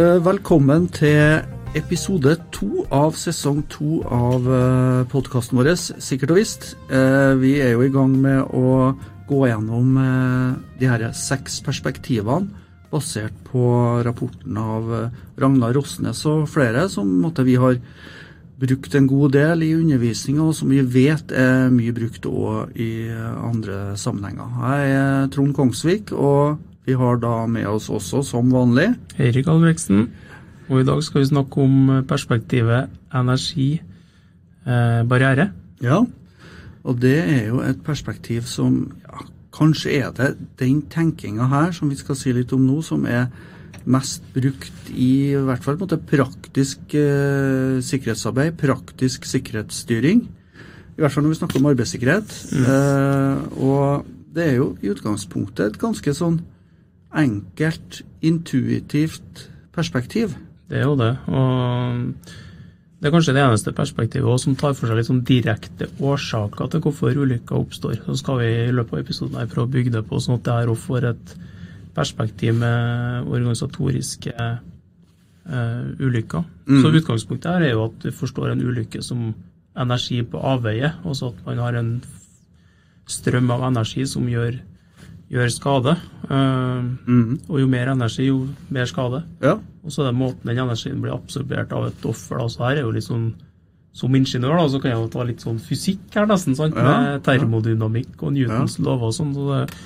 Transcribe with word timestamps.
Eh, 0.00 0.16
velkommen 0.24 0.86
til 0.96 1.42
episode 1.76 2.32
to 2.54 2.84
av 2.94 3.18
sesong 3.20 3.58
to 3.68 3.98
av 4.06 4.46
podkasten 5.12 5.58
vår, 5.58 5.74
Sikkert 6.00 6.32
og 6.32 6.38
visst. 6.38 6.68
Eh, 6.88 7.34
vi 7.36 7.58
er 7.60 7.74
jo 7.74 7.82
i 7.84 7.90
gang 7.92 8.14
med 8.22 8.54
å 8.56 8.94
gå 9.28 9.40
gjennom 9.50 9.98
eh, 10.00 10.54
de 10.80 10.88
her 10.88 11.04
seks 11.12 11.58
perspektivene 11.66 12.48
basert 12.88 13.34
på 13.50 13.66
rapporten 14.06 14.56
av 14.56 14.88
Ragnar 15.36 15.76
Rosnes 15.76 16.24
og 16.30 16.48
flere, 16.48 16.86
som 16.88 17.10
måtte, 17.20 17.44
vi 17.44 17.58
har 17.60 17.76
brukt 18.62 18.96
en 18.96 19.10
god 19.10 19.36
del 19.36 19.66
i 19.66 19.74
undervisninga, 19.76 20.46
og 20.48 20.56
som 20.56 20.72
vi 20.72 20.80
vet 20.80 21.34
er 21.34 21.68
mye 21.74 21.92
brukt 21.92 22.24
òg 22.30 22.72
i 22.72 23.10
andre 23.12 23.98
sammenhenger. 24.00 24.56
Jeg 24.64 24.96
er 24.96 25.30
Trond 25.34 25.54
Kongsvik. 25.60 26.16
og 26.16 26.69
vi 26.86 26.92
har 26.96 27.16
da 27.20 27.46
med 27.46 27.66
oss 27.68 27.90
også, 27.92 28.22
som 28.26 28.52
vanlig 28.52 28.94
Eirik 29.18 29.46
Albrigtsen. 29.50 30.10
Og 30.70 30.80
i 30.80 30.84
dag 30.86 31.02
skal 31.02 31.20
vi 31.20 31.26
snakke 31.32 31.60
om 31.60 32.04
perspektivet 32.08 32.88
energi-barriere. 33.14 35.42
Eh, 35.50 35.54
ja, 35.84 36.04
og 36.84 37.02
det 37.02 37.18
er 37.18 37.46
jo 37.50 37.60
et 37.64 37.82
perspektiv 37.84 38.42
som 38.48 38.92
ja, 39.04 39.18
Kanskje 39.50 39.90
er 39.98 40.10
det 40.14 40.36
den 40.60 40.82
tenkinga 40.88 41.44
her 41.50 41.72
som 41.74 41.90
vi 41.90 41.96
skal 41.98 42.16
si 42.16 42.32
litt 42.32 42.52
om 42.54 42.62
nå, 42.62 42.82
som 42.86 43.06
er 43.10 43.26
mest 43.90 44.22
brukt 44.30 44.90
i, 44.92 45.34
i 45.34 45.42
hvert 45.42 45.64
fall 45.64 45.76
på 45.80 45.88
en 45.90 46.06
praktisk 46.06 46.78
eh, 46.94 47.82
sikkerhetsarbeid, 47.82 48.54
praktisk 48.60 49.26
sikkerhetsstyring. 49.26 50.20
I 50.94 51.00
hvert 51.02 51.12
fall 51.12 51.22
når 51.26 51.34
vi 51.34 51.40
snakker 51.40 51.58
om 51.58 51.66
arbeidssikkerhet. 51.72 52.28
Mm. 52.54 52.64
Eh, 52.76 53.36
og 53.66 53.82
det 54.36 54.44
er 54.46 54.54
jo 54.60 54.66
i 54.80 54.90
utgangspunktet 54.94 55.64
et 55.66 55.80
ganske 55.82 56.10
sånn 56.14 56.38
enkelt, 57.16 58.02
intuitivt 58.22 59.50
perspektiv. 59.74 60.36
Det 60.70 60.78
er 60.78 60.86
jo 60.86 60.96
det. 60.98 61.10
Og 61.26 62.06
det 63.00 63.08
er 63.08 63.14
kanskje 63.14 63.34
det 63.34 63.42
eneste 63.42 63.72
perspektivet 63.72 64.42
som 64.42 64.56
tar 64.60 64.74
for 64.76 64.86
seg 64.90 64.98
litt 64.98 65.08
sånn 65.08 65.22
direkte 65.26 65.88
årsaker 66.04 66.68
til 66.70 66.82
hvorfor 66.84 67.16
ulykker 67.16 67.56
oppstår. 67.56 68.02
Så 68.04 68.18
skal 68.20 68.42
vi 68.42 68.50
i 68.66 68.74
løpet 68.74 68.98
av 68.98 69.04
episoden 69.04 69.38
her 69.40 69.48
prøve 69.50 69.70
å 69.70 69.72
bygge 69.72 69.94
det 69.94 70.04
på, 70.06 70.20
sånn 70.20 70.36
at 70.36 70.44
det 70.46 70.58
her 70.58 70.72
får 70.84 71.06
et 71.14 71.32
perspektiv 71.96 72.58
med 72.60 73.26
organisatoriske 73.26 74.34
uh, 74.36 75.84
ulykker. 75.98 76.44
Mm. 76.68 76.82
Så 76.82 76.92
utgangspunktet 77.00 77.50
her 77.50 77.66
er 77.66 77.72
jo 77.74 77.86
at 77.88 78.04
vi 78.06 78.14
forstår 78.14 78.52
en 78.52 78.62
ulykke 78.68 79.02
som 79.02 79.30
energi 79.80 80.20
på 80.22 80.44
avveie. 80.52 80.92
Altså 81.00 81.32
at 81.32 81.40
man 81.48 81.64
har 81.64 81.80
en 81.80 81.94
strøm 83.10 83.50
av 83.50 83.64
energi 83.72 84.04
som 84.06 84.28
gjør 84.30 84.60
gjør 85.30 85.52
skade. 85.54 85.94
Mm. 86.30 87.38
Og 87.48 87.60
jo 87.62 87.68
mer 87.70 87.92
energi, 87.94 88.26
jo 88.28 88.42
mer 88.72 88.88
skade. 88.90 89.22
Ja. 89.42 89.56
Og 89.84 89.94
så 89.94 90.04
er 90.04 90.10
det 90.10 90.18
måten 90.18 90.50
den 90.50 90.58
energien 90.58 90.98
blir 91.02 91.14
absorbert 91.14 91.72
av 91.76 91.88
et 91.90 92.08
offer. 92.08 92.42
Altså 92.42 92.66
her 92.66 92.80
er 92.80 92.84
jo 92.88 92.96
litt 92.96 93.08
sånn 93.08 93.32
Som 93.92 94.14
ingeniør 94.14 94.54
da, 94.54 94.68
så 94.70 94.78
kan 94.78 94.92
jeg 94.92 95.00
jo 95.00 95.06
ta 95.10 95.24
litt 95.26 95.42
sånn 95.42 95.56
fysikk 95.58 96.14
her, 96.14 96.28
nesten, 96.30 96.54
sant? 96.54 96.76
Ja. 96.78 96.92
med 97.02 97.24
termodynamikk 97.26 98.20
og 98.22 98.36
Newtons 98.36 98.76
ja. 98.78 98.84
lover 98.86 99.08
og 99.08 99.16
sånn. 99.16 99.32
Så 99.34 99.48
det, 99.48 99.80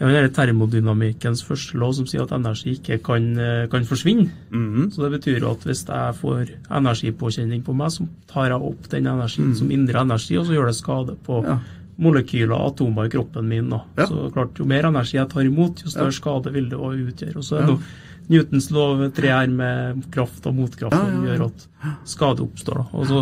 ja, 0.00 0.08
det 0.24 0.32
termodynamikkens 0.34 1.44
første 1.46 1.78
lov 1.78 1.94
som 1.94 2.08
sier 2.10 2.24
at 2.24 2.34
energi 2.34 2.74
ikke 2.74 2.98
kan, 3.06 3.28
eh, 3.38 3.68
kan 3.70 3.86
forsvinne. 3.86 4.26
Mm. 4.50 4.90
Så 4.90 5.04
det 5.04 5.12
betyr 5.14 5.46
at 5.46 5.62
hvis 5.62 5.84
jeg 5.86 6.18
får 6.18 6.50
energipåkjenning 6.80 7.62
på 7.62 7.76
meg, 7.78 7.94
så 7.94 8.08
tar 8.26 8.50
jeg 8.50 8.66
opp 8.72 8.90
den 8.90 9.06
energien 9.14 9.52
mm. 9.52 9.56
som 9.62 9.70
indre 9.78 10.02
energi, 10.02 10.40
og 10.42 10.50
så 10.50 10.58
gjør 10.58 10.72
det 10.72 10.78
skade 10.82 11.18
på 11.30 11.44
ja 11.46 11.60
molekyler 12.02 12.56
atomer 12.58 13.08
i 13.08 13.12
kroppen 13.12 13.48
min. 13.48 13.70
Ja. 13.96 14.06
Så 14.06 14.30
klart, 14.34 14.58
Jo 14.58 14.66
mer 14.68 14.88
energi 14.90 15.16
jeg 15.16 15.28
tar 15.32 15.46
imot, 15.46 15.82
jo 15.84 15.92
større 15.92 16.12
ja. 16.12 16.18
skade 16.18 16.52
vil 16.52 16.68
det 16.72 16.80
utgjøre. 16.80 17.36
Og 17.40 17.44
så 17.46 17.60
er 17.60 17.72
det. 17.72 17.78
Newtons 18.26 18.70
lov 18.74 19.04
tre 19.14 19.30
her 19.30 19.50
med 19.54 20.00
kraft 20.10 20.46
og 20.50 20.56
motkraft 20.56 20.96
som 20.96 21.26
gjør 21.28 21.44
at 21.44 21.66
skade 22.10 22.42
oppstår. 22.42 22.80
Da. 22.80 22.86
Og 22.98 23.06
så, 23.06 23.20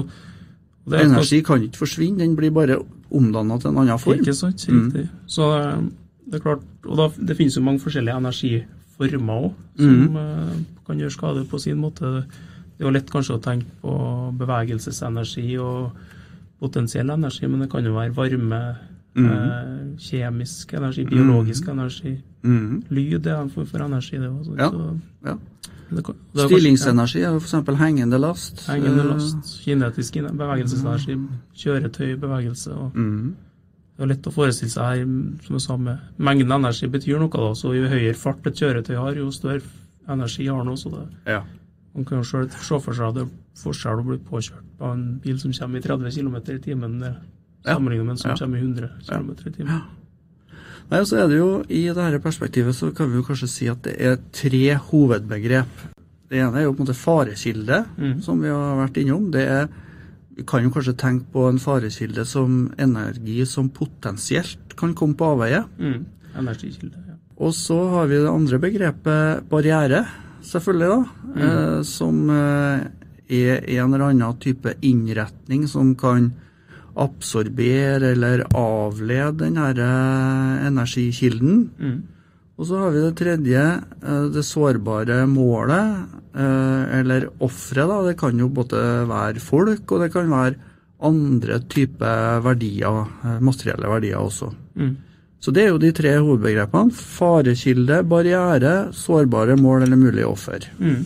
og 0.89 0.97
energi 0.97 1.43
kan 1.45 1.65
ikke 1.65 1.83
forsvinne, 1.83 2.23
den 2.23 2.37
blir 2.39 2.55
bare 2.57 2.79
omdanna 3.15 3.59
til 3.61 3.73
en 3.73 3.83
annen 3.83 4.01
form. 4.01 4.23
Ikke 4.23 4.37
sant, 4.37 4.65
riktig. 4.65 5.05
Mm. 5.05 5.21
Så 5.31 5.51
eh, 5.59 5.85
det 6.25 6.39
er 6.39 6.45
klart, 6.47 6.65
og 6.89 6.97
da, 7.03 7.11
det 7.29 7.37
finnes 7.37 7.59
jo 7.59 7.65
mange 7.67 7.85
forskjellige 7.85 8.17
energiformer 8.23 9.47
òg, 9.51 9.61
som 9.77 10.01
mm. 10.01 10.17
uh, 10.17 10.57
kan 10.89 11.01
gjøre 11.01 11.17
skade 11.19 11.45
på 11.51 11.61
sin 11.61 11.81
måte. 11.83 12.11
Det 12.25 12.83
er 12.83 12.89
jo 12.89 12.95
lett 12.97 13.13
kanskje 13.13 13.37
å 13.37 13.45
tenke 13.45 13.69
på 13.85 13.95
bevegelsesenergi 14.41 15.51
og 15.63 15.93
potensiell 16.61 17.11
energi, 17.11 17.49
men 17.49 17.65
det 17.65 17.71
kan 17.73 17.85
jo 17.85 17.95
være 17.97 18.15
varme, 18.17 18.61
mm. 19.15 19.27
eh, 19.31 19.99
kjemisk 19.99 20.75
energi, 20.75 21.05
biologisk 21.09 21.67
mm. 21.67 21.73
energi. 21.79 22.15
Mm. 22.45 22.83
Lyd 22.91 23.27
er 23.27 23.41
en 23.41 23.51
form 23.51 23.67
for 23.67 23.85
energi, 23.85 24.19
det 24.19 24.31
òg. 24.31 24.55
Ja. 24.59 24.71
ja. 25.31 25.39
Stillingsenergi 26.35 27.23
er 27.23 27.35
jo 27.35 27.41
f.eks. 27.41 27.79
hengende 27.79 28.19
last. 28.19 28.65
Hengende 28.69 29.05
last, 29.07 29.57
kinetisk 29.65 30.19
bevegelsesenergi, 30.25 31.19
kjøretøy, 31.63 32.15
bevegelse. 32.21 32.75
og 32.75 32.97
mm. 32.97 33.35
Det 33.95 34.03
er 34.03 34.11
lett 34.11 34.27
å 34.27 34.33
forestille 34.35 34.73
seg 34.73 34.89
her, 34.89 35.03
som 35.45 35.55
jeg 35.55 35.63
sa, 35.63 35.77
med 35.79 36.17
mengden 36.19 36.57
energi 36.57 36.89
betyr 36.91 37.21
noe. 37.23 37.31
da, 37.31 37.53
så 37.55 37.75
Jo 37.77 37.87
høyere 37.87 38.17
fart 38.19 38.47
et 38.51 38.59
kjøretøy 38.59 38.97
har, 38.99 39.15
jo 39.15 39.31
større 39.31 39.63
energi 40.11 40.49
har 40.49 40.65
det. 40.67 40.79
Så 40.81 40.91
det, 40.91 41.05
ja. 41.31 41.45
Man 41.95 42.07
kan 42.09 42.23
jo 42.23 42.25
se 42.27 42.79
for 42.83 42.97
seg 42.97 43.07
at 43.07 43.19
det 43.21 43.29
forskjell 43.61 44.01
å 44.03 44.07
bli 44.09 44.17
påkjørt 44.27 44.81
av 44.83 44.97
en 44.97 45.05
bil 45.23 45.37
som 45.39 45.53
kommer 45.55 45.79
i 45.79 45.85
30 45.85 46.17
km 46.17 46.39
i 46.41 46.63
timen, 46.63 46.97
sammenlignet 47.63 48.09
med 48.09 48.17
en 48.17 48.23
som 48.23 48.33
ja. 48.33 48.39
kommer 48.41 48.59
i 48.59 48.65
100 48.65 48.89
km 49.07 49.31
i 49.31 49.53
timen. 49.55 49.71
Ja. 49.77 49.83
Nei, 50.91 51.01
og 51.01 51.07
så 51.09 51.23
er 51.23 51.31
det 51.31 51.39
jo, 51.39 51.49
I 51.73 51.87
dette 51.97 52.21
perspektivet 52.21 52.77
så 52.77 52.91
kan 52.97 53.09
vi 53.13 53.21
jo 53.21 53.25
kanskje 53.25 53.49
si 53.49 53.69
at 53.71 53.85
det 53.87 53.95
er 54.05 54.19
tre 54.37 54.65
hovedbegrep. 54.91 55.85
Det 56.29 56.41
ene 56.43 56.61
er 56.61 56.67
jo 56.67 56.75
på 56.75 56.83
en 56.83 56.89
måte 56.89 56.99
farekilde, 56.99 57.81
mm. 57.97 58.19
som 58.27 58.43
vi 58.43 58.51
har 58.53 58.77
vært 58.83 59.01
innom. 59.01 59.31
Det 59.33 59.47
er, 59.49 59.71
Vi 60.35 60.43
kan 60.43 60.65
jo 60.65 60.73
kanskje 60.75 60.97
tenke 60.99 61.31
på 61.31 61.47
en 61.47 61.61
farekilde 61.63 62.25
som 62.27 62.73
energi 62.75 63.45
som 63.47 63.69
potensielt 63.71 64.75
kan 64.77 64.91
komme 64.99 65.15
på 65.15 65.29
avveie. 65.31 65.63
Mm. 65.79 66.01
Energikilde, 66.41 66.99
ja. 67.07 67.15
Og 67.39 67.55
så 67.55 67.77
har 67.93 68.11
vi 68.11 68.19
det 68.19 68.31
andre 68.31 68.59
begrepet 68.59 69.47
barriere 69.51 70.05
selvfølgelig, 70.47 70.89
da. 70.89 71.29
Mm. 71.35 71.45
Eh, 71.45 71.83
som 71.89 72.31
eh, 72.31 72.87
er 73.35 73.69
en 73.79 73.95
eller 73.95 74.09
annen 74.11 74.41
type 74.43 74.75
innretning 74.85 75.69
som 75.71 75.95
kan 75.99 76.33
absorbere 77.01 78.13
eller 78.15 78.45
avlede 78.55 79.47
denne 79.47 79.71
eh, 79.73 80.67
energikilden. 80.69 81.65
Mm. 81.79 82.03
Og 82.55 82.69
så 82.69 82.85
har 82.85 82.93
vi 82.95 83.03
det 83.03 83.15
tredje, 83.19 83.65
eh, 83.81 84.29
det 84.35 84.45
sårbare 84.47 85.25
målet, 85.31 86.21
eller 86.35 87.29
offeret. 87.47 88.09
Det 88.09 88.17
kan 88.19 88.39
jo 88.39 88.49
både 88.51 88.79
være 89.07 89.39
folk, 89.39 89.85
og 89.95 90.01
det 90.03 90.09
kan 90.11 90.27
være 90.33 90.57
andre 91.07 91.61
typer 91.71 92.41
verdier, 92.43 93.05
materielle 93.39 93.87
verdier 93.87 94.19
også. 94.19 94.49
Mm. 94.75 94.97
Så 95.45 95.53
det 95.53 95.67
er 95.67 95.75
jo 95.75 95.81
de 95.81 95.91
tre 95.93 96.15
hovedbegrepene. 96.17 96.95
Farekilde, 96.97 97.99
barriere, 98.09 98.75
sårbare 98.97 99.59
mål 99.61 99.85
eller 99.85 99.99
mulige 100.01 100.29
offer. 100.31 100.65
Mm. 100.79 101.03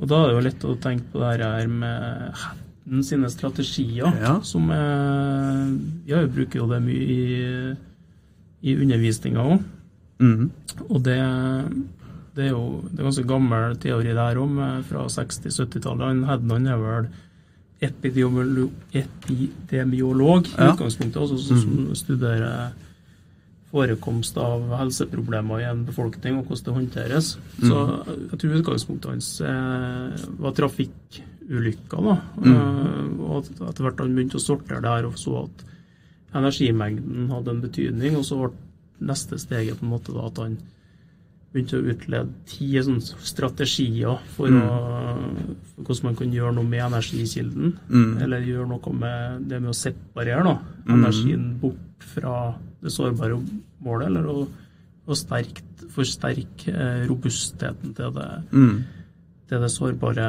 Og 0.00 0.08
da 0.08 0.18
er 0.18 0.26
det 0.28 0.34
jo 0.34 0.42
lett 0.44 0.66
å 0.68 0.74
tenke 0.82 1.14
på 1.14 1.22
det 1.22 1.30
her 1.40 1.70
med 1.72 2.34
Hatten 2.40 3.06
sine 3.06 3.30
strategier, 3.32 4.10
ja. 4.20 4.34
som 4.44 4.68
er 4.74 5.70
Ja, 6.08 6.20
vi 6.26 6.34
bruker 6.34 6.60
jo 6.60 6.66
det 6.68 6.80
mye 6.84 7.06
i, 7.14 7.22
i 8.68 8.76
undervisninga 8.76 9.46
òg. 9.54 9.64
Mm. 10.20 10.50
Og 10.90 11.00
det, 11.06 11.16
det, 12.36 12.50
er 12.50 12.52
jo 12.52 12.82
det 12.90 13.00
er 13.00 13.08
ganske 13.08 13.26
gammel 13.32 13.80
teori 13.80 14.12
der 14.12 14.42
òg, 14.44 14.60
fra 14.90 15.06
60-70-tallet. 15.16 16.20
Hednan 16.28 16.68
er 16.68 16.84
vel 16.84 17.10
epidemiolog, 17.80 18.76
epidemiolog 18.92 20.52
i 20.52 20.54
ja. 20.58 20.74
utgangspunktet, 20.74 21.20
altså, 21.24 21.40
som 21.40 21.64
mm. 21.64 21.90
studerer 21.96 22.76
forekomst 23.70 24.38
av 24.40 24.72
helseproblemer 24.80 25.62
i 25.62 25.68
en 25.68 25.84
befolkning, 25.86 26.40
og 26.40 26.48
hvordan 26.48 26.66
det 26.66 26.76
håndteres. 26.78 27.28
Mm. 27.60 27.68
Så 27.68 27.82
jeg 28.32 28.40
tror 28.42 28.56
utgangspunktet 28.58 29.12
hans 29.12 29.28
eh, 29.46 30.24
var 30.42 30.56
trafikkulykker. 30.58 32.08
da, 32.08 32.16
mm. 32.40 32.48
eh, 32.54 33.04
og 33.28 33.52
Etter 33.68 33.86
hvert 33.86 34.02
han 34.02 34.16
begynte 34.16 34.40
å 34.40 34.42
sortere 34.42 34.82
det 34.82 34.96
her 34.96 35.06
og 35.10 35.20
så 35.20 35.44
at 35.44 35.64
energimengden 36.40 37.30
hadde 37.30 37.54
en 37.54 37.62
betydning. 37.62 38.18
Og 38.18 38.26
så 38.26 38.40
ble 38.42 38.52
neste 39.10 39.38
steget 39.40 39.78
på 39.78 39.86
en 39.86 39.94
måte 39.94 40.14
da 40.16 40.26
at 40.26 40.42
han 40.42 40.58
begynte 41.50 41.78
å 41.78 41.86
utlede 41.90 42.34
ti 42.46 42.68
strategier 43.26 44.18
for, 44.36 44.50
mm. 44.50 44.58
å, 44.66 44.74
for, 45.70 45.86
hvordan 45.86 46.08
man 46.10 46.18
kan 46.18 46.34
gjøre 46.34 46.56
noe 46.58 46.66
med 46.74 46.84
energikilden. 46.88 47.76
Mm. 47.86 48.10
Eller 48.26 48.50
gjøre 48.50 48.66
noe 48.70 48.96
med 48.98 49.46
det 49.50 49.62
med 49.62 49.70
å 49.70 49.78
separere 49.78 50.42
da, 50.46 50.56
energien 50.90 51.54
bort 51.62 51.86
fra 52.04 52.54
det 52.82 52.92
sårbare 52.94 53.40
målet. 53.84 54.06
Eller 54.08 54.30
å, 54.30 54.46
å 55.06 55.18
sterkt, 55.18 55.84
forsterke 55.90 56.72
eh, 56.72 57.04
robustheten 57.10 57.94
til 57.96 58.16
det. 58.16 58.30
Mm 58.54 58.80
til 59.50 59.62
det 59.64 59.70
sårbare 59.72 60.26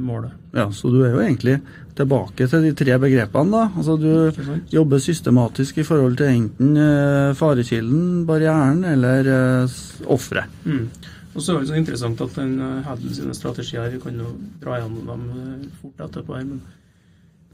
målet. 0.00 0.34
Ja, 0.54 0.66
Så 0.72 0.90
du 0.90 1.00
er 1.04 1.14
jo 1.14 1.22
egentlig 1.22 1.60
tilbake 1.94 2.48
til 2.50 2.64
de 2.66 2.72
tre 2.74 2.96
begrepene, 2.98 3.50
da. 3.54 3.64
Altså 3.76 3.96
Du 3.96 4.74
jobber 4.74 4.98
systematisk 4.98 5.78
i 5.78 5.86
forhold 5.86 6.16
til 6.18 6.32
enten 6.32 6.76
eh, 6.76 7.34
farekilden, 7.38 8.24
barrieren 8.26 8.84
eller 8.84 9.30
eh, 9.30 9.76
offeret. 10.10 10.50
Mm. 10.64 10.88
Og 11.34 11.42
så 11.42 11.54
er 11.54 11.60
det 11.60 11.68
så 11.70 11.78
interessant 11.78 12.20
at 12.22 12.34
den 12.38 12.58
Haddon 12.86 13.14
sine 13.14 13.34
strategier 13.34 13.90
Vi 13.90 13.98
kan 13.98 14.18
jo 14.22 14.28
dra 14.62 14.78
gjennom 14.78 15.06
dem 15.08 15.70
fort 15.80 16.04
etterpå. 16.06 16.36
her, 16.36 16.44
men 16.44 16.62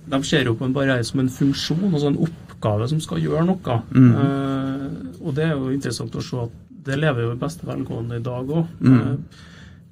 de 0.06 0.23
ser 0.25 0.49
jo 0.49 0.56
på 0.58 0.67
en 0.67 0.75
barriere 0.75 1.05
som 1.06 1.20
en 1.23 1.31
funksjon, 1.32 1.91
altså 1.93 2.11
en 2.11 2.19
oppgave 2.25 2.88
som 2.91 3.02
skal 3.02 3.20
gjøre 3.23 3.44
noe. 3.49 3.76
Mm. 3.93 4.11
Eh, 4.23 4.88
og 5.20 5.37
det 5.37 5.47
er 5.47 5.55
jo 5.55 5.70
interessant 5.75 6.17
å 6.17 6.25
se 6.25 6.41
at 6.47 6.58
det 6.87 6.97
lever 6.97 7.26
jo 7.26 7.35
i 7.35 7.41
beste 7.41 7.69
velgående 7.69 8.19
i 8.19 8.25
dag 8.25 8.50
òg. 8.50 8.75
Mm. 8.81 8.99
Eh, 8.99 9.47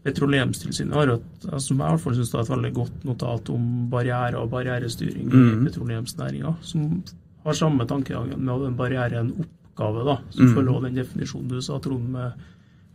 Petroleumstilsynet 0.09 0.95
har 0.95 1.11
et, 1.13 1.47
som 1.61 1.77
jeg 1.77 1.83
i 1.83 1.93
hvert 1.93 2.03
fall 2.03 2.15
synes 2.17 2.31
er 2.33 2.45
et 2.45 2.53
veldig 2.53 2.71
godt 2.77 3.07
notat 3.09 3.49
om 3.53 3.65
barrierer 3.93 4.39
og 4.41 4.53
barrierestyring 4.53 5.27
mm. 5.29 5.49
i 5.51 5.57
petroleumsnæringa, 5.67 6.53
som 6.65 6.87
har 7.45 7.59
samme 7.59 7.87
tankegangen 7.89 8.39
med 8.39 8.53
at 8.55 8.69
en 8.69 8.79
barriere 8.79 9.19
er 9.19 9.27
en 9.27 9.35
oppgave, 9.35 10.07
da, 10.07 10.17
som 10.33 10.47
mm. 10.47 10.55
følger 10.55 10.87
den 10.87 11.01
definisjonen 11.03 11.51
du 11.51 11.59
sa, 11.65 11.81
Trond, 11.83 12.07
med 12.15 12.47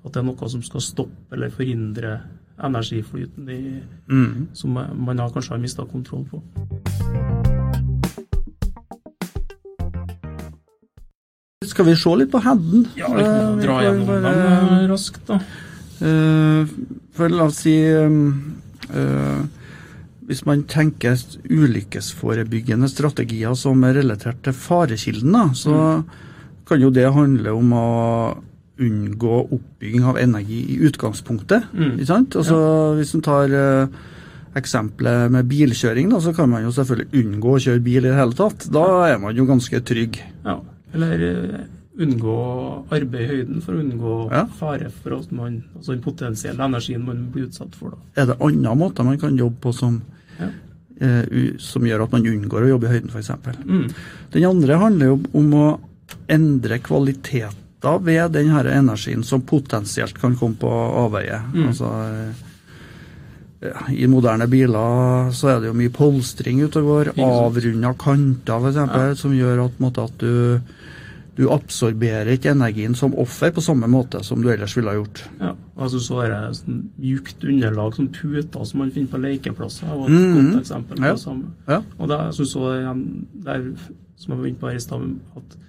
at 0.03 0.15
det 0.15 0.23
er 0.23 0.25
noe 0.27 0.49
som 0.55 0.63
skal 0.65 0.83
stoppe 0.83 1.35
eller 1.35 1.53
forhindre 1.53 2.15
energiflyten 2.61 3.49
i, 3.49 3.83
mm. 4.09 4.47
som 4.53 4.73
man 4.77 5.19
har 5.19 5.29
kanskje 5.33 5.55
har 5.55 5.61
mista 5.61 5.85
kontroll 5.85 6.25
på. 6.29 6.43
Skal 11.73 11.87
vi 11.87 11.95
se 11.97 12.13
litt 12.19 12.31
på 12.31 12.41
Hedden? 12.43 12.87
Ja, 12.99 13.09
vi 13.15 13.23
kan 13.23 13.57
dra 13.57 13.63
dra 13.63 13.81
gjennom 13.85 14.07
bare, 14.09 14.33
dem 14.37 14.73
uh, 14.73 14.87
raskt, 14.91 15.23
da. 15.29 15.39
Uh, 16.03 16.69
for 17.15 17.31
la 17.31 17.47
oss 17.47 17.61
si 17.63 17.75
uh, 17.87 19.43
Hvis 20.27 20.41
man 20.47 20.63
tenker 20.67 21.19
ulykkesforebyggende 21.47 22.89
strategier 22.91 23.55
som 23.59 23.83
er 23.87 23.97
relatert 23.99 24.41
til 24.45 24.55
farekilden, 24.55 25.33
da, 25.35 25.45
så 25.57 25.75
mm. 25.75 26.03
kan 26.69 26.83
jo 26.83 26.91
det 26.93 27.09
handle 27.15 27.55
om 27.57 27.73
å 27.75 27.87
unngå 28.81 29.35
oppbygging 29.51 30.05
av 30.05 30.17
energi 30.17 30.63
i 30.73 30.79
utgangspunktet. 30.87 31.69
Mm. 31.73 31.93
ikke 31.97 32.09
sant? 32.09 32.35
Altså, 32.39 32.57
ja. 32.57 32.95
Hvis 32.97 33.13
en 33.13 33.25
tar 33.25 33.53
uh, 33.53 34.01
eksempelet 34.57 35.31
med 35.33 35.49
bilkjøring, 35.49 36.09
da, 36.13 36.21
så 36.23 36.33
kan 36.33 36.49
man 36.49 36.65
jo 36.65 36.73
selvfølgelig 36.73 37.21
unngå 37.21 37.53
å 37.53 37.61
kjøre 37.67 37.83
bil 37.85 38.01
i 38.01 38.09
det 38.09 38.17
hele 38.17 38.37
tatt. 38.37 38.67
Da 38.73 38.87
er 39.11 39.21
man 39.21 39.37
jo 39.37 39.45
ganske 39.49 39.83
trygg. 39.85 40.19
Ja, 40.45 40.57
Eller 40.93 41.25
uh, 41.29 41.61
unngå 42.03 42.39
arbeid 42.89 43.21
i 43.21 43.29
høyden 43.29 43.61
for 43.61 43.77
å 43.77 43.83
unngå 43.83 44.17
ja. 44.33 44.43
fare 44.57 44.89
for 44.89 45.19
at 45.19 45.31
man, 45.35 45.61
altså 45.77 45.93
den 45.93 46.03
potensielle 46.05 46.65
energien 46.65 47.05
man 47.05 47.27
blir 47.33 47.49
utsatt 47.51 47.77
for. 47.77 47.93
Da. 47.93 48.21
Er 48.23 48.31
det 48.33 48.41
andre 48.41 48.77
måter 48.77 49.05
man 49.05 49.21
kan 49.21 49.37
jobbe 49.37 49.61
på 49.61 49.77
som, 49.77 50.01
ja. 50.41 50.49
uh, 50.49 51.25
som 51.61 51.85
gjør 51.85 52.07
at 52.07 52.17
man 52.17 52.29
unngår 52.33 52.65
å 52.65 52.75
jobbe 52.75 52.89
i 52.89 52.95
høyden, 52.97 53.13
f.eks.? 53.13 53.35
Mm. 53.69 53.89
Den 54.33 54.49
andre 54.49 54.81
handler 54.81 55.13
jo 55.13 55.19
om 55.37 55.59
å 55.61 55.67
endre 56.31 56.81
kvaliteten 56.81 57.62
effekter 57.83 58.31
ved 58.31 58.51
her 58.51 58.65
energien 58.65 59.23
som 59.23 59.41
potensielt 59.41 60.19
kan 60.19 60.35
komme 60.35 60.55
på 60.55 60.69
avveie. 60.69 61.41
Mm. 61.53 61.67
Altså, 61.67 62.33
ja, 63.61 63.91
I 63.91 64.07
moderne 64.07 64.47
biler 64.47 65.31
så 65.31 65.47
er 65.47 65.59
det 65.61 65.67
jo 65.67 65.73
mye 65.73 65.91
polstring 65.91 66.63
ute 66.63 66.79
og 66.79 66.85
går, 66.85 67.13
avrunda 67.17 67.93
kanter 67.93 68.59
f.eks., 68.59 68.75
ja. 68.75 69.15
som 69.15 69.33
gjør 69.33 69.65
at, 69.65 69.79
måte, 69.79 70.03
at 70.03 70.19
du, 70.19 70.59
du, 71.37 71.49
absorberer 71.49 72.33
ikke 72.35 72.51
energien 72.51 72.95
som 72.95 73.15
offer 73.15 73.51
på 73.51 73.61
samme 73.61 73.87
måte 73.87 74.23
som 74.23 74.41
du 74.43 74.49
ellers 74.51 74.75
ville 74.75 74.91
ha 74.91 74.99
gjort. 74.99 75.23
Ja, 75.39 75.55
altså 75.77 75.99
så 76.03 76.21
er 76.25 76.33
det 76.33 76.59
sånn 76.59 76.85
mjukt 76.99 77.43
underlag, 77.43 77.95
som 77.95 78.11
puter 78.11 78.67
som 78.67 78.83
man 78.83 78.91
finner 78.91 79.11
på 79.11 79.23
lekeplasser. 79.23 79.87
Var 79.87 80.07
et 80.07 80.15
mm. 80.19 80.39
godt 80.39 80.63
eksempel 80.63 81.03
på 81.03 81.11
ja. 81.11 81.17
samme. 81.19 81.53
Ja. 81.67 81.83
Og 81.97 82.09
det, 82.11 82.21
jeg 82.27 82.39
synes 82.39 82.55
også, 82.55 82.95
der, 83.47 83.69
som 84.15 84.33
jeg 84.33 84.41
var 84.41 84.49
inne 84.51 84.59
på 84.59 84.71
her 84.71 84.81
i 84.81 84.83
stad, 84.83 85.13
at 85.39 85.61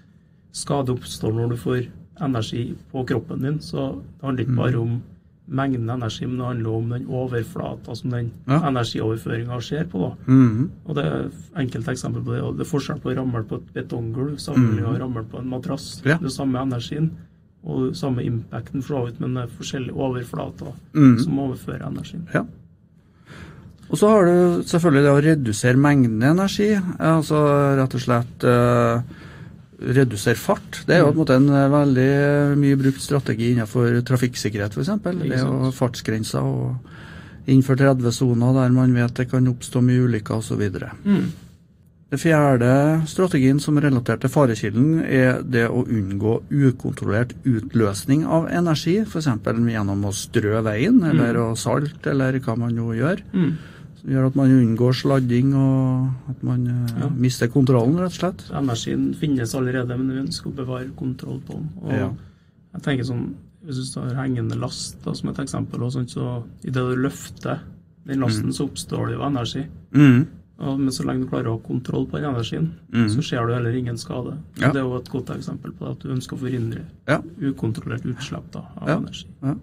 skade 0.55 0.95
oppstår 0.95 1.35
når 1.35 1.55
du 1.55 1.63
får 1.63 1.85
energi 2.23 2.69
på 2.93 3.05
kroppen 3.09 3.43
din. 3.43 3.59
Så 3.61 3.91
det 3.97 4.27
handler 4.27 4.47
ikke 4.47 4.57
bare 4.61 4.79
mm. 4.79 4.83
om 4.83 5.03
mengden 5.45 5.91
energi, 5.91 6.27
men 6.27 6.39
det 6.39 6.47
handler 6.47 6.71
om 6.79 6.89
den 6.95 7.07
overflata 7.07 7.95
som 7.95 8.15
den 8.15 8.31
ja. 8.47 8.63
energioverføringa 8.69 9.61
skjer 9.61 9.85
på. 9.93 10.07
da. 10.07 10.33
Mm. 10.33 10.71
Og 10.87 10.97
det 10.97 11.05
er 11.05 11.29
Enkelte 11.61 11.93
eksempel 11.93 12.25
på 12.25 12.35
det. 12.35 12.43
og 12.43 12.57
Det 12.59 12.65
er 12.65 12.71
forskjell 12.71 13.03
på 13.03 13.13
å 13.13 13.19
ramle 13.19 13.45
på 13.49 13.61
et 13.61 13.71
betonggulv 13.77 14.39
sammenlignet 14.43 14.81
med 14.81 14.89
mm. 14.89 14.97
å 14.97 15.03
ramle 15.05 15.25
på 15.31 15.41
en 15.43 15.53
madrass. 15.53 15.89
Ja. 16.05 16.19
Det 16.19 16.31
er 16.31 16.37
samme 16.39 16.63
energien 16.63 17.13
og 17.65 17.95
samme 17.97 18.25
impacten, 18.25 18.83
for 18.85 18.93
så 18.93 19.07
vidt, 19.07 19.21
men 19.23 19.39
det 19.39 19.47
er 19.47 19.53
forskjellige 19.57 19.97
overflater 19.97 20.75
mm. 20.93 21.15
som 21.23 21.39
overfører 21.47 21.87
energien. 21.87 22.27
Ja. 22.35 22.45
Og 23.89 24.01
så 24.01 24.11
har 24.11 24.27
du 24.27 24.65
selvfølgelig 24.69 25.05
det 25.05 25.13
å 25.13 25.23
redusere 25.29 25.81
mengden 25.81 26.23
energi. 26.27 26.71
Altså 26.99 27.41
rett 27.79 27.97
og 27.97 28.03
slett 28.03 28.47
uh, 28.49 29.01
redusere 29.79 30.39
fart. 30.39 30.83
Det 30.87 30.97
er 30.97 31.03
jo 31.03 31.11
på 31.11 31.15
en 31.15 31.21
måte 31.23 31.39
en 31.39 31.49
eh, 31.51 31.71
veldig 31.73 32.11
mye 32.61 32.81
brukt 32.81 33.03
strategi 33.03 33.53
innenfor 33.53 34.01
trafikksikkerhet, 34.07 34.77
f.eks. 34.77 34.93
Det 35.05 35.33
er 35.33 35.47
jo 35.47 35.73
fartsgrenser 35.75 36.45
og 36.45 37.49
innenfor 37.51 37.79
30-soner 37.81 38.61
der 38.61 38.77
man 38.77 38.95
vet 38.97 39.17
det 39.19 39.31
kan 39.33 39.51
oppstå 39.51 39.83
mye 39.85 40.07
ulykker 40.07 40.39
osv. 40.39 40.63
Mm. 41.05 41.27
Det 42.15 42.21
fjerde 42.21 42.71
strategien 43.11 43.59
som 43.61 43.79
er 43.81 43.89
relatert 43.89 44.23
til 44.23 44.31
farekilden, 44.31 45.01
er 45.03 45.43
det 45.43 45.67
å 45.67 45.83
unngå 45.83 46.37
ukontrollert 46.53 47.35
utløsning 47.43 48.23
av 48.25 48.47
energi, 48.55 49.01
f.eks. 49.03 49.31
gjennom 49.35 50.07
å 50.07 50.15
strø 50.15 50.61
veien, 50.63 51.03
eller 51.03 51.35
mm. 51.35 51.45
å 51.45 51.55
salte, 51.59 52.13
eller 52.15 52.39
hva 52.45 52.59
man 52.61 52.77
nå 52.79 52.93
gjør. 53.01 53.25
Mm 53.35 53.55
gjør 54.05 54.29
at 54.29 54.37
man 54.39 54.53
unngår 54.53 54.97
sladding 54.99 55.55
og 55.57 56.31
at 56.33 56.45
man 56.45 56.67
eh, 56.69 56.95
ja. 57.01 57.09
mister 57.17 57.51
kontrollen, 57.53 57.97
rett 58.03 58.13
og 58.13 58.19
slett. 58.19 58.45
Energien 58.53 59.09
finnes 59.19 59.55
allerede, 59.57 59.97
men 59.97 60.13
vi 60.13 60.23
ønsker 60.27 60.51
å 60.51 60.57
bevare 60.59 60.91
kontroll 60.99 61.41
på 61.47 61.57
den. 61.57 61.71
Og 61.83 61.97
ja. 61.97 62.11
jeg 62.77 62.87
tenker 62.89 63.11
sånn, 63.11 63.27
Hvis 63.65 63.79
du 63.81 63.95
tar 63.95 64.11
hengende 64.19 64.59
last 64.61 64.99
da, 65.07 65.15
som 65.17 65.31
et 65.31 65.39
eksempel, 65.41 65.81
og 65.87 65.95
sånt, 65.95 66.13
så 66.13 66.43
idet 66.69 66.83
du 66.85 66.99
løfter 67.01 67.63
den 68.05 68.21
lasten, 68.21 68.51
mm. 68.51 68.57
så 68.59 68.67
oppstår 68.67 69.07
det 69.09 69.15
jo 69.15 69.23
energi. 69.25 69.63
Mm. 69.97 70.19
Og, 70.59 70.83
men 70.83 70.93
så 70.93 71.07
lenge 71.09 71.25
du 71.25 71.31
klarer 71.31 71.49
å 71.49 71.55
ha 71.57 71.63
kontroll 71.65 72.05
på 72.11 72.21
den 72.21 72.29
energien, 72.29 72.67
mm. 72.93 73.09
så 73.15 73.25
skjer 73.25 73.49
du 73.49 73.55
heller 73.57 73.79
ingen 73.79 73.97
skade. 73.97 74.37
Ja. 74.61 74.69
Det 74.69 74.83
er 74.83 74.85
jo 74.85 74.99
et 74.99 75.09
godt 75.09 75.33
eksempel 75.33 75.73
på 75.73 75.87
det, 75.87 75.95
at 75.97 76.05
du 76.05 76.13
ønsker 76.13 76.37
å 76.37 76.43
forhindre 76.45 76.85
ukontrollert 77.41 78.05
utslipp 78.13 78.53
da, 78.53 78.67
av 78.83 78.93
energi. 78.99 79.33
Ja. 79.41 79.57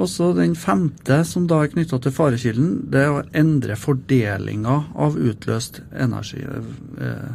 Og 0.00 0.08
så 0.08 0.30
den 0.36 0.54
femte, 0.56 1.20
som 1.28 1.46
da 1.50 1.60
er 1.62 1.72
knytta 1.74 1.98
til 2.00 2.14
farekilden, 2.14 2.70
det 2.92 3.04
er 3.04 3.12
å 3.12 3.24
endre 3.36 3.76
fordelinga 3.76 4.76
av 4.96 5.18
utløst 5.20 5.82
energi. 5.92 6.40
Eh, 6.40 7.30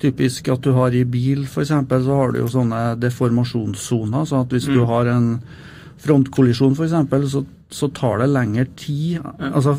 typisk 0.00 0.52
at 0.52 0.62
du 0.64 0.72
har 0.76 0.94
i 0.94 1.02
bil 1.08 1.44
f.eks., 1.48 1.72
så 1.72 2.20
har 2.20 2.32
du 2.32 2.40
jo 2.40 2.52
sånne 2.52 2.94
deformasjonssoner. 3.02 4.28
sånn 4.28 4.46
at 4.46 4.54
hvis 4.54 4.70
mm. 4.70 4.76
du 4.76 4.84
har 4.88 5.10
en 5.10 5.28
frontkollisjon 6.00 6.78
f.eks., 6.78 7.28
så, 7.34 7.44
så 7.68 7.90
tar 7.96 8.22
det 8.22 8.30
lengre 8.30 8.68
tid. 8.78 9.20
Altså 9.50 9.76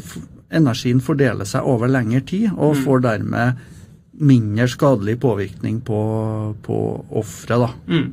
energien 0.51 1.01
fordeler 1.03 1.47
seg 1.47 1.67
over 1.67 1.91
lengre 1.91 2.21
tid, 2.27 2.49
og 2.51 2.75
mm. 2.75 2.81
får 2.85 3.05
dermed 3.07 3.67
mindre 4.21 4.67
skadelig 4.69 5.15
påvirkning 5.23 5.79
på, 5.85 6.01
på 6.61 6.77
offeret. 7.21 7.79
Mm. 7.87 8.11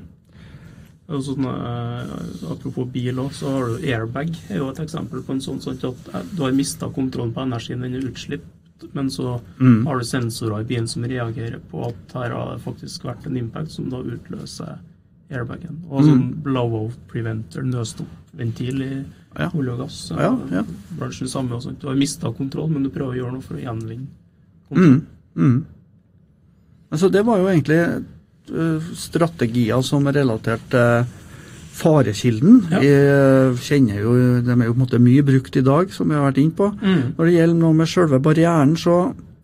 Sånn, 1.09 1.47
uh, 1.49 2.51
apropos 2.53 2.85
bil 2.93 3.17
òg, 3.23 3.31
så 3.33 3.49
har 3.55 3.71
du 3.71 3.85
airbag. 3.89 4.35
er 4.53 4.59
jo 4.61 4.67
et 4.69 4.81
eksempel 4.83 5.23
på 5.25 5.33
en 5.33 5.41
sånn, 5.41 5.61
sånn 5.65 5.79
at 5.81 6.11
eh, 6.13 6.27
du 6.37 6.43
har 6.45 6.53
mista 6.53 6.91
kontrollen 6.93 7.33
på 7.33 7.47
energien, 7.47 7.81
den 7.81 7.97
er 7.97 8.05
utslipp, 8.11 8.45
men 8.93 9.09
så 9.11 9.39
mm. 9.57 9.87
har 9.87 9.99
du 9.99 10.05
sensorer 10.05 10.61
i 10.61 10.69
bilen 10.69 10.89
som 10.89 11.07
reagerer 11.09 11.63
på 11.71 11.87
at 11.87 12.13
her 12.13 12.35
har 12.37 12.51
det 12.53 12.61
faktisk 12.67 13.07
vært 13.09 13.25
en 13.27 13.39
impact 13.41 13.73
som 13.73 13.89
da 13.89 14.03
utløser 14.05 14.77
airbagen. 15.33 15.81
Og 15.89 16.05
sånn 16.05 16.21
mm. 16.27 16.37
blowout 16.45 17.01
preventer, 17.09 17.65
nødstoppventil 17.65 18.85
i 18.85 18.93
ja. 18.93 19.49
olje 19.49 19.79
og 19.79 19.83
gass. 19.87 19.99
Ja, 20.13 20.35
ja. 20.53 20.67
Bransjen 21.01 21.33
samme 21.33 21.57
og 21.57 21.65
sånt. 21.65 21.81
Du 21.81 21.89
har 21.89 21.97
mista 21.97 22.35
kontroll, 22.37 22.69
men 22.75 22.85
du 22.85 22.93
prøver 22.93 23.17
å 23.17 23.21
gjøre 23.23 23.39
noe 23.39 23.49
for 23.49 23.57
å 23.57 23.65
gjenvinne 23.65 24.13
kontroll. 24.69 25.01
Mm. 25.01 25.51
Mm. 25.57 25.59
Altså, 26.93 27.09
det 27.17 27.25
var 27.25 27.41
jo 27.41 27.49
egentlig 27.49 27.81
Eh, 27.81 28.03
strategier 28.99 29.83
som 29.87 30.07
er 30.09 30.21
relatert 30.21 30.65
til 30.73 31.07
farekilden. 31.79 32.61
Ja. 32.73 32.81
Jeg 32.83 33.59
kjenner 33.63 34.03
jo, 34.03 34.15
De 34.43 34.51
er 34.51 34.67
jo 34.67 34.75
på 34.75 34.81
en 34.81 34.85
måte 34.85 35.01
mye 35.03 35.25
brukt 35.27 35.57
i 35.59 35.65
dag, 35.65 35.93
som 35.95 36.11
vi 36.11 36.19
har 36.19 36.27
vært 36.27 36.41
inne 36.43 36.57
på. 36.59 36.71
Mm. 36.75 37.03
Når 37.17 37.29
det 37.29 37.35
gjelder 37.37 37.61
noe 37.63 37.79
med 37.79 37.91
selve 37.91 38.21
barrieren, 38.25 38.75
så 38.81 38.99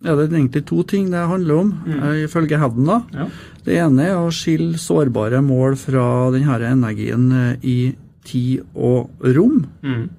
er 0.05 0.19
det 0.19 0.27
egentlig 0.33 0.65
to 0.69 0.83
ting 0.87 1.09
det 1.13 1.23
handler 1.29 1.61
om, 1.63 1.71
mm. 1.85 1.99
Eh, 2.03 2.23
ifølge 2.25 2.59
Hedden. 2.61 2.85
da. 2.85 3.01
Ja. 3.13 3.27
Det 3.65 3.77
ene 3.81 4.09
er 4.09 4.19
å 4.19 4.33
skille 4.33 4.77
sårbare 4.77 5.41
mål 5.41 5.77
fra 5.81 6.31
denne 6.35 6.59
energien 6.69 7.31
eh, 7.31 7.55
i 7.63 7.79
tid 8.25 8.65
og 8.75 9.09
rom. 9.21 9.65
Mm. 9.81 10.09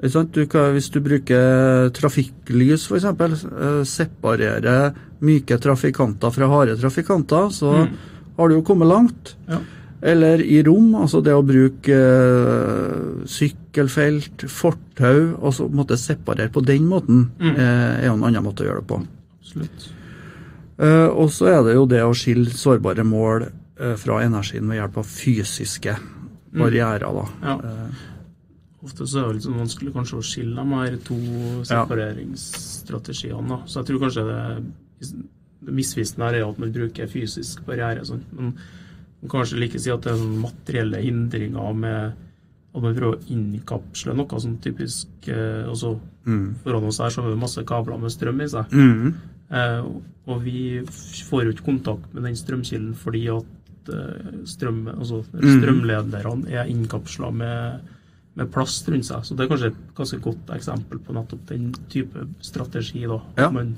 Du 0.00 0.46
kan, 0.48 0.72
hvis 0.72 0.88
du 0.88 1.00
bruker 1.04 1.90
trafikklys 1.92 2.86
f.eks., 2.88 3.04
eh, 3.04 3.82
separere 3.84 4.78
myke 5.20 5.58
trafikanter 5.60 6.32
fra 6.32 6.48
harde 6.48 6.76
trafikanter, 6.80 7.50
så 7.52 7.74
mm. 7.82 7.90
har 8.38 8.48
du 8.48 8.56
jo 8.56 8.64
kommet 8.64 8.88
langt. 8.88 9.34
Ja. 9.50 9.60
Eller 10.00 10.40
i 10.40 10.62
rom, 10.64 10.94
altså 10.96 11.20
det 11.20 11.34
å 11.36 11.44
bruke 11.44 11.92
uh, 11.92 13.20
sykkelfelt, 13.28 14.46
fortau, 14.48 15.34
og 15.36 15.52
så 15.52 15.66
måtte 15.68 15.98
separere 16.00 16.48
på 16.52 16.62
den 16.64 16.86
måten, 16.88 17.26
mm. 17.36 17.50
uh, 17.58 17.98
er 17.98 18.06
jo 18.06 18.14
en 18.16 18.24
annen 18.30 18.46
måte 18.46 18.64
å 18.64 18.70
gjøre 18.70 18.80
det 18.80 18.88
på. 18.88 19.02
Absolutt. 19.42 19.90
Uh, 20.80 21.08
og 21.10 21.28
så 21.36 21.50
er 21.52 21.60
det 21.66 21.74
jo 21.76 21.84
det 21.90 22.00
å 22.06 22.16
skille 22.16 22.48
sårbare 22.48 23.04
mål 23.04 23.50
fra 23.96 24.18
energien 24.20 24.66
ved 24.68 24.76
hjelp 24.76 24.96
av 25.00 25.06
fysiske 25.08 25.92
barrierer, 26.52 27.06
da. 27.16 27.22
Ja. 27.44 27.76
Ofte 28.80 29.04
så 29.08 29.26
er 29.26 29.36
det 29.36 29.44
sånn 29.44 29.60
vanskelig 29.60 29.92
kanskje 29.92 30.18
å 30.20 30.24
skille 30.24 30.62
de 30.62 30.78
her 30.80 30.94
to 31.04 31.18
separeringsstrategiene. 31.68 33.48
da. 33.50 33.58
Så 33.68 33.80
jeg 33.80 33.90
tror 33.90 34.02
kanskje 34.06 34.24
det, 34.28 34.40
det 35.66 35.74
misvisende 35.76 36.28
her 36.28 36.38
er 36.38 36.46
at 36.46 36.60
man 36.62 36.72
bruker 36.72 37.10
fysisk 37.12 37.60
barriere. 37.66 38.06
Sånn. 38.08 38.24
Men 38.32 38.54
man 38.54 39.28
kan 39.28 39.42
kanskje 39.42 39.60
like 39.60 39.80
si 39.82 39.92
at 39.92 40.06
det 40.06 40.14
er 40.14 40.22
sånn 40.22 40.40
materielle 40.40 41.02
hindringer 41.04 41.76
med 41.76 42.26
at 42.70 42.84
man 42.84 42.94
prøver 42.94 43.18
å 43.18 43.32
innkapsle 43.34 44.14
noe 44.16 44.40
sånn 44.40 44.56
typisk 44.62 45.28
eh, 45.28 45.66
også, 45.68 45.96
mm. 46.24 46.44
Foran 46.64 46.86
oss 46.86 47.00
her 47.02 47.12
så 47.12 47.24
har 47.24 47.34
vi 47.34 47.42
masse 47.42 47.64
kabler 47.66 47.98
med 48.00 48.14
strøm 48.14 48.40
i 48.44 48.48
seg. 48.48 48.72
Mm. 48.72 49.14
Eh, 49.60 49.80
og 50.30 50.44
vi 50.44 50.60
får 51.26 51.44
jo 51.44 51.54
ikke 51.54 51.66
kontakt 51.66 52.12
med 52.14 52.28
den 52.28 52.38
strømkilden 52.38 52.92
fordi 52.98 53.24
at 53.34 53.90
eh, 53.92 54.36
strøm, 54.48 54.84
altså 54.94 55.24
mm. 55.26 55.48
strømlederne 55.58 56.54
er 56.54 56.70
innkapsla 56.70 57.32
med 57.34 57.96
med 58.38 58.50
plast 58.54 58.88
rundt 58.88 59.08
seg. 59.08 59.24
Så 59.26 59.36
det 59.36 59.44
er 59.44 59.52
kanskje 59.52 59.72
et 59.72 59.80
ganske 59.96 60.20
godt 60.24 60.52
eksempel 60.54 61.00
på 61.02 61.14
nettopp 61.16 61.46
den 61.50 61.70
type 61.92 62.26
strategi. 62.44 63.06
da. 63.10 63.20
Ja. 63.38 63.50
Man 63.54 63.76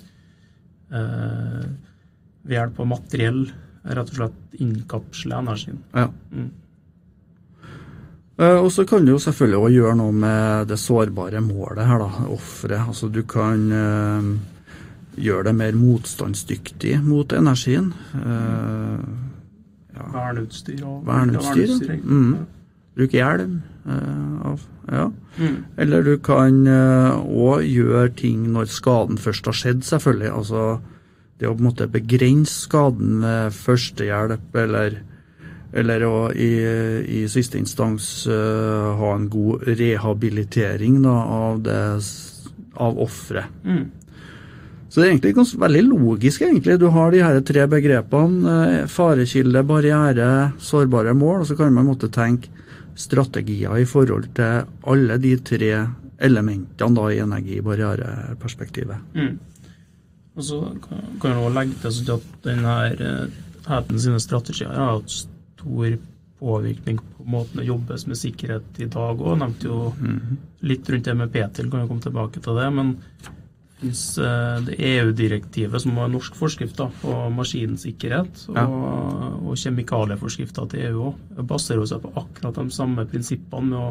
eh, 0.93 1.69
ved 2.43 2.59
hjelp 2.59 2.81
av 2.83 2.91
materiell 2.91 3.45
rett 3.83 4.11
og 4.13 4.19
slett 4.19 4.61
innkapsler 4.63 5.41
energien. 5.43 5.81
Ja. 5.97 6.09
Mm. 6.31 6.51
Eh, 8.39 8.59
og 8.59 8.71
så 8.73 8.85
kan 8.89 9.05
du 9.05 9.13
jo 9.15 9.21
selvfølgelig 9.23 9.59
også 9.59 9.75
gjøre 9.77 9.99
noe 9.99 10.15
med 10.17 10.71
det 10.71 10.79
sårbare 10.81 11.43
målet 11.45 11.87
her, 11.89 12.03
da, 12.03 12.29
offeret. 12.33 12.81
Altså 12.87 13.11
du 13.13 13.23
kan 13.29 13.67
eh, 13.77 14.31
gjøre 15.23 15.51
det 15.51 15.57
mer 15.59 15.77
motstandsdyktig 15.79 16.97
mot 17.05 17.33
energien. 17.37 17.93
Eh, 18.21 19.05
ja. 19.93 20.09
Verneutstyr 20.15 20.81
og 20.89 21.05
verneutstyr. 21.07 21.67
verneutstyr 21.67 22.01
mm. 22.03 22.33
Bruk 22.97 23.15
hjelm. 23.17 23.61
Uh, 23.83 24.47
av, 24.47 24.61
ja. 24.93 25.11
Mm. 25.39 25.57
Eller 25.77 26.05
du 26.07 26.13
kan 26.23 26.61
òg 26.71 27.57
uh, 27.59 27.67
gjøre 27.67 28.13
ting 28.15 28.45
når 28.55 28.69
skaden 28.71 29.19
først 29.19 29.49
har 29.51 29.57
skjedd, 29.59 29.81
selvfølgelig. 29.87 30.31
Altså 30.31 30.67
det 31.41 31.49
å 31.51 31.57
på 31.57 31.65
en 31.65 31.67
måte 31.67 31.89
begrense 31.91 32.69
skaden 32.69 33.17
med 33.25 33.57
førstehjelp, 33.57 34.55
eller, 34.63 35.01
eller 35.75 36.05
å 36.07 36.15
i, 36.31 36.53
i 37.03 37.25
siste 37.33 37.59
instans 37.59 38.29
uh, 38.31 38.93
ha 39.01 39.17
en 39.17 39.27
god 39.33 39.67
rehabilitering 39.67 41.03
da, 41.03 41.17
av, 41.43 41.59
det, 41.67 41.83
av 42.79 43.03
offeret. 43.03 43.51
Mm. 43.67 43.85
Så 44.93 45.01
det 45.01 45.09
er 45.09 45.15
egentlig 45.15 45.35
ganske, 45.41 45.59
veldig 45.59 45.87
logisk, 45.89 46.43
egentlig. 46.45 46.79
Du 46.79 46.91
har 46.93 47.11
de 47.11 47.25
her 47.25 47.39
tre 47.49 47.67
begrepene. 47.67 48.57
Farekilde, 48.93 49.63
barriere, 49.65 50.27
sårbare 50.61 51.15
mål. 51.17 51.41
Og 51.41 51.49
så 51.49 51.57
kan 51.57 51.73
man 51.73 51.89
måtte 51.89 52.13
tenke 52.13 52.53
strategier 52.99 53.79
i 53.81 53.87
forhold 53.89 54.29
til 54.37 54.69
alle 54.89 55.19
de 55.23 55.37
tre 55.45 55.73
elementene 56.23 56.97
da, 56.97 57.09
i 57.11 57.23
energibarriereperspektivet. 57.23 58.97
Mm. 59.15 59.39
Og 60.37 60.47
så 60.47 60.61
kan 61.21 61.35
jeg 61.35 61.55
legge 61.57 61.91
til 61.91 62.15
at 62.15 62.31
denne 62.45 62.77
heten 63.67 64.01
sine 64.01 64.21
strategier 64.23 64.73
har 64.73 64.97
hatt 64.97 65.13
stor 65.13 65.99
påvirkning 66.43 66.99
på 66.99 67.27
måten 67.31 67.61
det 67.61 67.69
jobbes 67.69 68.07
med 68.11 68.19
sikkerhet 68.19 68.81
i 68.83 68.89
dag 68.91 69.21
òg. 69.21 69.37
Nevnte 69.39 69.69
jo 69.69 69.93
mm. 69.95 70.39
litt 70.67 70.89
rundt 70.91 71.07
det 71.07 71.15
med 71.19 71.31
Petil, 71.35 71.69
kan 71.71 71.85
jo 71.85 71.91
komme 71.91 72.03
tilbake 72.03 72.43
til 72.43 72.59
det. 72.59 72.71
men 72.75 72.97
Eh, 73.83 74.63
det 74.67 74.77
EU-direktivet 74.79 75.83
som 75.83 75.97
har 75.99 76.11
norsk 76.11 76.37
forskrift 76.39 76.79
da, 76.79 76.87
på 77.03 77.15
maskinsikkerhet, 77.35 78.45
og, 78.53 78.59
ja. 78.59 78.67
og 79.43 79.59
kjemikalieforskrifter 79.59 80.69
til 80.71 80.87
EU 80.87 81.09
òg, 81.09 81.43
baserer 81.51 81.89
seg 81.91 82.05
på 82.05 82.13
akkurat 82.21 82.61
de 82.61 82.75
samme 82.75 83.07
prinsippene 83.11 83.73
med 83.73 83.79
å 83.81 83.91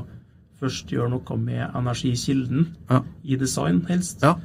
først 0.61 0.93
gjøre 0.93 1.11
noe 1.15 1.37
med 1.41 1.63
energikilden 1.75 2.69
ja. 2.91 3.01
i 3.23 3.37
design, 3.41 3.83
helst. 3.89 4.23
Ja. 4.23 4.37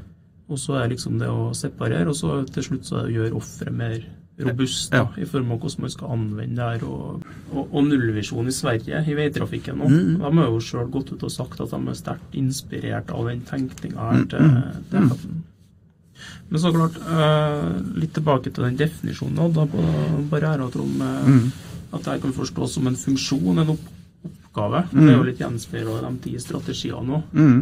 Og 0.51 0.59
så 0.63 0.81
er 0.81 0.91
liksom 0.91 1.19
det 1.21 1.31
å 1.31 1.51
separere, 1.55 2.11
og 2.11 2.19
så 2.19 2.41
til 2.51 2.67
slutt 2.67 2.89
så 2.89 3.01
er 3.01 3.07
det 3.07 3.13
å 3.13 3.17
gjøre 3.21 3.39
offeret 3.39 3.77
mer 3.77 3.99
robust 4.39 4.93
da, 4.93 5.07
i 5.17 5.25
form 5.29 5.55
av 5.55 5.63
hvordan 5.63 5.87
man 5.87 5.93
skal 5.95 6.13
anvende 6.13 6.59
det 6.59 6.69
her. 6.69 6.87
Og, 6.89 7.27
og, 7.53 7.63
og 7.65 7.89
nullvisjon 7.89 8.51
i 8.51 8.55
Sverige 8.55 9.03
i 9.03 9.17
veitrafikken 9.17 9.81
nå. 9.81 9.91
Mm. 9.91 10.15
De 10.23 10.33
har 10.39 10.51
jo 10.53 10.63
sjøl 10.65 10.91
gått 10.93 11.13
ut 11.15 11.27
og 11.27 11.33
sagt 11.33 11.63
at 11.65 11.73
de 11.73 11.83
er 11.83 11.99
sterkt 11.99 12.39
inspirert 12.39 13.13
av 13.15 13.31
den 13.31 13.45
tenkninga 13.49 14.11
her. 14.13 14.25
til, 14.33 14.49
mm. 14.53 14.89
til 14.93 15.11
mm. 15.11 15.45
Men 16.49 16.63
så 16.63 16.71
klart, 16.73 16.97
uh, 17.03 17.77
litt 17.99 18.15
tilbake 18.17 18.53
til 18.53 18.69
den 18.69 18.79
definisjonen 18.79 19.53
da, 19.57 19.67
på 19.69 19.83
barrierer, 20.31 20.71
Trond. 20.73 21.03
Mm. 21.03 21.45
At 21.97 22.07
det 22.07 22.21
kan 22.23 22.35
forstås 22.35 22.77
som 22.77 22.89
en 22.89 22.99
funksjon, 22.99 23.61
en 23.63 23.75
opp 23.75 23.93
oppgave. 24.57 24.89
Mm. 24.93 25.03
Det 25.03 25.13
er 25.13 25.19
jo 25.19 25.27
litt 25.27 25.43
gjenspeila 25.43 25.99
i 25.99 26.05
de 26.07 26.13
ti 26.25 26.39
strategiene 26.41 27.19
òg. 27.19 27.37
Mm. 27.37 27.59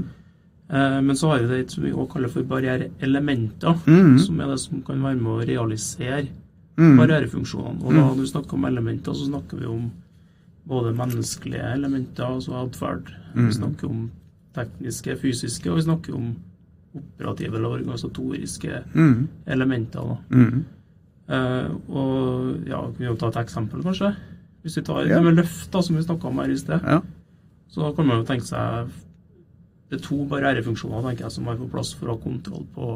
Uh, 0.65 1.01
men 1.05 1.17
så 1.17 1.31
har 1.31 1.43
vi 1.43 1.51
det 1.51 1.73
som 1.75 1.85
vi 1.85 1.93
også 1.93 2.13
kaller 2.15 2.33
for 2.33 2.49
barriereelementer, 2.49 3.83
mm. 3.87 4.19
som 4.25 4.41
er 4.41 4.55
det 4.55 4.61
som 4.63 4.81
kan 4.87 5.03
være 5.05 5.21
med 5.21 5.33
å 5.35 5.45
realisere 5.45 6.25
mm. 6.79 6.97
barrierefunksjonene. 6.99 7.83
Og 7.83 7.95
da 7.95 8.07
mm. 8.07 8.19
vi 8.21 8.31
snakker 8.31 8.59
om 8.59 8.67
elementer, 8.69 9.15
så 9.15 9.29
snakker 9.29 9.61
vi 9.61 9.71
om 9.71 9.87
både 10.65 10.95
menneskelige 10.97 11.73
elementer, 11.75 12.25
altså 12.25 12.59
atferd. 12.63 13.13
Mm. 13.35 13.47
Vi 13.47 13.57
snakker 13.59 13.91
om 13.91 14.05
tekniske, 14.55 15.17
fysiske, 15.21 15.71
og 15.71 15.81
vi 15.81 15.87
snakker 15.89 16.17
om 16.17 16.35
operative 16.95 17.59
eller 17.59 17.81
organisatoriske 17.81 18.83
mm. 18.95 19.29
elementer. 19.47 20.17
Mm. 20.31 20.65
Uh, 21.25 21.71
og 21.89 22.69
ja, 22.69 22.83
Vi 22.99 23.07
kan 23.07 23.17
ta 23.17 23.33
et 23.33 23.43
eksempel, 23.47 23.83
kanskje. 23.83 24.15
Hvis 24.63 24.77
vi 24.79 24.83
tar 24.85 25.05
ja. 25.05 25.17
det 25.17 25.25
med 25.25 25.41
løft, 25.41 25.73
da, 25.73 25.83
som 25.83 25.97
vi 25.97 26.05
snakka 26.05 26.29
om 26.29 26.39
her 26.39 26.53
i 26.53 26.59
sted, 26.59 26.81
ja. 26.81 27.01
så 27.69 27.93
kan 27.97 28.07
man 28.07 28.23
jo 28.23 28.29
tenke 28.29 28.47
seg 28.49 28.93
Det 29.91 29.99
er 29.99 30.07
to 30.07 30.25
barrierefunksjoner 30.25 31.03
tenker 31.05 31.27
jeg, 31.27 31.35
som 31.35 31.49
er 31.49 31.59
på 31.61 31.69
plass 31.71 31.93
for 31.95 32.09
å 32.09 32.15
ha 32.17 32.23
kontroll 32.23 32.65
på 32.75 32.95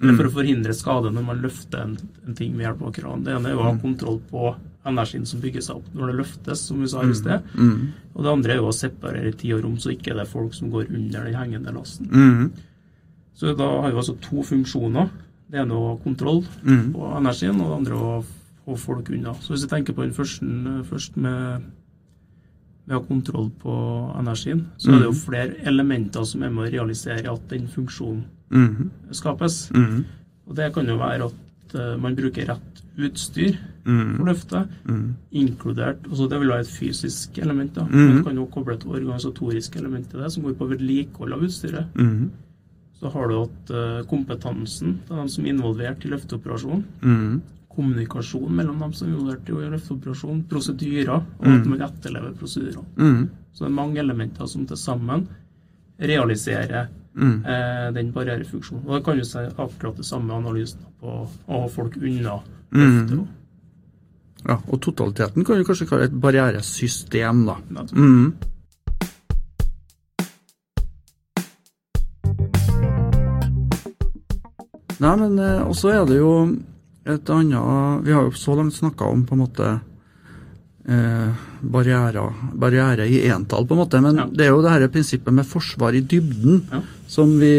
eller 0.00 0.16
for 0.16 0.30
å 0.30 0.32
forhindre 0.32 0.74
skade 0.76 1.10
når 1.12 1.24
man 1.26 1.40
løfter 1.44 1.82
en, 1.84 1.96
en 2.24 2.36
ting 2.36 2.54
med 2.56 2.64
hjelp 2.64 2.82
av 2.88 2.92
kran. 2.96 3.24
Det 3.24 3.34
ene 3.36 3.50
er 3.50 3.58
å 3.58 3.66
ha 3.66 3.72
mm. 3.76 3.80
kontroll 3.82 4.20
på 4.30 4.54
energien 4.88 5.26
som 5.28 5.42
bygger 5.42 5.64
seg 5.64 5.80
opp 5.82 5.90
når 5.92 6.10
det 6.10 6.18
løftes, 6.22 6.62
som 6.70 6.80
vi 6.80 6.88
sa 6.88 7.02
i 7.04 7.10
mm. 7.10 7.16
sted. 7.18 7.50
Mm. 7.52 7.82
Og 8.14 8.24
det 8.24 8.32
andre 8.32 8.54
er 8.54 8.62
jo 8.62 8.70
å 8.70 8.76
separere 8.76 9.32
tid 9.36 9.58
og 9.58 9.64
rom, 9.66 9.76
så 9.82 9.92
ikke 9.92 10.16
det 10.16 10.24
er 10.24 10.30
folk 10.30 10.56
som 10.56 10.72
går 10.72 10.88
under 10.88 11.28
den 11.28 11.36
hengende 11.36 11.74
lasten. 11.76 12.08
Mm. 12.08 12.46
Så 13.36 13.52
da 13.58 13.68
har 13.82 13.92
vi 13.92 14.00
altså 14.00 14.16
to 14.24 14.46
funksjoner. 14.46 15.12
Det 15.50 15.60
ene 15.60 15.76
å 15.76 15.90
ha 15.90 15.94
kontroll 16.00 16.42
mm. 16.62 16.90
på 16.94 17.12
energien, 17.20 17.60
og 17.60 17.68
det 17.68 17.78
andre 17.82 18.00
å 18.00 18.16
få 18.64 18.80
folk 18.80 19.12
unna. 19.12 19.36
Så 19.44 19.52
hvis 19.52 19.66
vi 19.66 19.72
tenker 19.74 19.96
på 19.96 20.06
den 20.06 20.16
første 20.16 20.80
først 20.88 21.20
med, 21.20 21.70
med 22.86 22.96
å 22.96 23.02
ha 23.02 23.04
kontroll 23.04 23.52
på 23.60 23.78
energien, 24.16 24.68
så 24.80 24.94
er 24.94 25.00
det 25.02 25.10
jo 25.10 25.16
mm. 25.16 25.24
flere 25.26 25.64
elementer 25.68 26.24
som 26.28 26.44
er 26.46 26.54
med 26.54 26.70
å 26.70 26.74
realisere 26.78 27.32
at 27.32 27.48
den 27.52 27.68
funksjonen 27.68 28.28
mm. 28.50 28.90
skapes. 29.16 29.70
Mm. 29.74 30.04
Og 30.50 30.56
det 30.58 30.72
kan 30.74 30.88
jo 30.88 30.98
være 31.00 31.28
at 31.30 31.76
uh, 31.76 31.94
man 32.00 32.16
bruker 32.18 32.48
rett 32.50 32.82
utstyr 33.00 33.56
mm. 33.86 34.16
for 34.18 34.28
løftet, 34.28 34.72
mm. 34.84 35.04
inkludert 35.40 36.04
altså 36.08 36.26
Det 36.28 36.40
vil 36.42 36.52
være 36.52 36.66
et 36.66 36.72
fysisk 36.74 37.38
element. 37.38 37.74
da, 37.74 37.86
mm. 37.86 38.08
Man 38.10 38.24
kan 38.24 38.40
jo 38.40 38.46
koble 38.52 38.74
et 38.74 38.86
organisatorisk 38.86 39.76
element 39.76 40.10
til 40.10 40.20
det, 40.20 40.32
som 40.32 40.44
går 40.44 40.58
på 40.58 40.68
vedlikehold 40.74 41.32
av 41.36 41.46
utstyret. 41.46 41.96
Mm. 41.96 42.30
Så 43.00 43.08
har 43.14 43.28
du 43.28 43.38
hatt 43.38 43.72
uh, 43.72 44.02
kompetansen 44.10 44.98
til 45.06 45.22
dem 45.22 45.32
som 45.32 45.46
er 45.46 45.54
involvert 45.54 46.04
i 46.04 46.12
løfteoperasjonen. 46.12 47.40
Kommunikasjon 47.70 48.52
mellom 48.52 48.80
dem 48.82 48.92
som 48.92 49.08
er 49.08 49.14
involvert 49.14 49.48
i 49.48 49.70
løfteoperasjon, 49.76 50.42
prosedyrer, 50.50 51.22
og 51.38 51.46
at 51.46 51.68
man 51.70 51.84
etterlever 51.86 52.34
prosedyrene. 52.36 53.28
Så 53.54 53.64
det 53.64 53.70
er 53.70 53.78
mange 53.78 54.02
elementer 54.02 54.50
som 54.50 54.66
til 54.66 54.76
sammen 54.76 55.28
realiserer 56.00 56.90
Mm. 57.14 57.44
Eh, 57.44 57.92
den 57.94 58.12
barrierefunksjonen. 58.14 58.86
Og 58.86 58.96
det 58.96 59.04
kan 59.04 59.18
jo 59.18 59.26
si 59.26 59.38
akkurat 59.38 59.96
det 59.96 60.06
samme 60.06 60.34
analysen 60.34 60.86
på 61.00 61.16
å 61.24 61.26
ha 61.50 61.68
folk 61.72 61.96
unna. 61.98 62.38
Mm. 62.74 63.26
Ja, 64.46 64.56
og 64.56 64.80
totaliteten 64.80 65.44
kan 65.44 65.58
jo 65.60 65.66
kanskje 65.68 65.88
kalle 65.90 66.08
et 66.08 66.16
barrieresystem, 66.16 67.44
da. 67.48 67.58
Mm. 67.92 68.32
Nei, 75.00 75.14
men 75.16 75.38
eh, 75.40 75.62
også 75.64 75.92
er 75.94 76.02
det 76.08 76.18
jo 76.20 76.32
et 77.08 77.30
annet 77.32 78.04
Vi 78.04 78.12
har 78.12 78.26
jo 78.26 78.32
så 78.36 78.54
langt 78.58 78.76
snakka 78.76 79.08
om 79.08 79.22
på 79.24 79.34
en 79.34 79.40
måte 79.40 79.68
eh, 80.90 81.28
barrierer, 81.60 82.34
barriere 82.52 83.06
i 83.08 83.22
entall, 83.28 83.66
på 83.66 83.76
en 83.76 83.82
måte. 83.84 84.00
Men 84.00 84.22
ja. 84.22 84.26
det 84.32 84.46
er 84.46 84.52
jo 84.54 84.62
det 84.64 84.74
her 84.74 84.88
prinsippet 84.92 85.36
med 85.36 85.48
forsvar 85.48 85.96
i 85.96 86.02
dybden 86.02 86.62
ja. 86.70 86.82
som 87.10 87.36
vi 87.40 87.54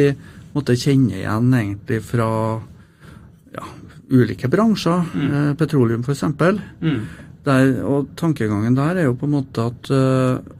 måtte 0.51 0.75
kjenne 0.75 1.21
igjen 1.21 1.51
egentlig 1.55 2.01
fra 2.03 2.29
ja, 3.55 3.67
ulike 4.11 4.51
bransjer. 4.51 5.05
Mm. 5.13 5.27
Eh, 5.31 5.51
petroleum, 5.59 6.03
f.eks. 6.05 6.25
Mm. 6.81 6.99
og 7.87 8.11
tankegangen 8.19 8.75
der 8.77 9.01
er 9.01 9.09
jo 9.09 9.15
på 9.17 9.29
en 9.29 9.37
måte 9.39 9.69
at 9.71 9.93
eh, 9.95 10.57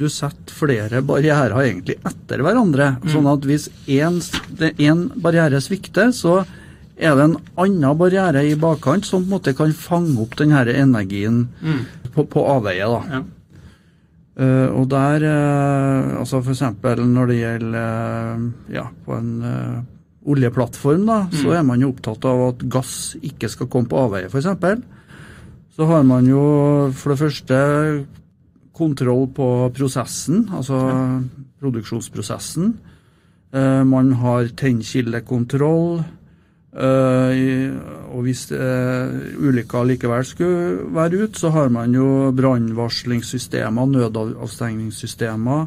du 0.00 0.06
setter 0.08 0.54
flere 0.56 1.02
barrierer 1.04 1.58
egentlig 1.60 1.98
etter 2.08 2.40
hverandre. 2.44 2.94
Mm. 3.02 3.10
Sånn 3.12 3.28
at 3.28 3.44
hvis 3.48 3.68
én 3.90 5.04
barriere 5.20 5.60
svikter, 5.60 6.12
så 6.16 6.40
er 7.00 7.16
det 7.16 7.26
en 7.26 7.36
annen 7.60 7.98
barriere 7.98 8.44
i 8.44 8.56
bakkant 8.60 9.06
som 9.08 9.24
på 9.24 9.28
en 9.28 9.34
måte 9.38 9.56
kan 9.56 9.72
fange 9.76 10.18
opp 10.20 10.36
denne 10.38 10.62
energien 10.68 11.46
mm. 11.60 11.80
på, 12.14 12.26
på, 12.28 12.44
avveie. 12.44 12.84
da. 12.84 13.00
Ja. 13.18 13.22
Uh, 14.40 14.68
og 14.78 14.86
der, 14.88 15.24
uh, 15.26 16.20
altså 16.22 16.38
f.eks. 16.40 16.62
når 17.02 17.28
det 17.28 17.40
gjelder 17.40 18.38
uh, 18.38 18.44
ja, 18.72 18.86
på 19.04 19.16
en 19.18 19.32
oljeplattform, 20.30 21.04
da, 21.08 21.18
mm. 21.26 21.34
så 21.42 21.56
er 21.58 21.66
man 21.66 21.82
jo 21.82 21.90
opptatt 21.92 22.24
av 22.28 22.44
at 22.46 22.64
gass 22.72 22.94
ikke 23.20 23.50
skal 23.52 23.68
komme 23.72 23.90
på 23.90 24.00
avveie, 24.00 24.30
f.eks. 24.30 24.48
Så 25.76 25.88
har 25.88 26.06
man 26.08 26.28
jo 26.28 26.40
for 26.96 27.12
det 27.12 27.20
første 27.20 27.58
kontroll 28.76 29.26
på 29.36 29.48
prosessen, 29.76 30.46
altså 30.56 30.78
ja. 30.78 31.02
produksjonsprosessen. 31.60 32.72
man 33.88 34.12
har 34.22 34.48
tennkildekontroll. 34.56 36.00
Uh, 36.70 37.74
og 38.14 38.22
hvis 38.28 38.44
uh, 38.54 39.10
ulykka 39.42 39.82
likevel 39.88 40.22
skulle 40.26 40.84
være 40.94 41.24
ute, 41.24 41.40
så 41.40 41.50
har 41.50 41.70
man 41.74 41.94
jo 41.94 42.30
brannvarslingssystemer, 42.36 43.90
nødavstengningssystemer. 43.90 45.66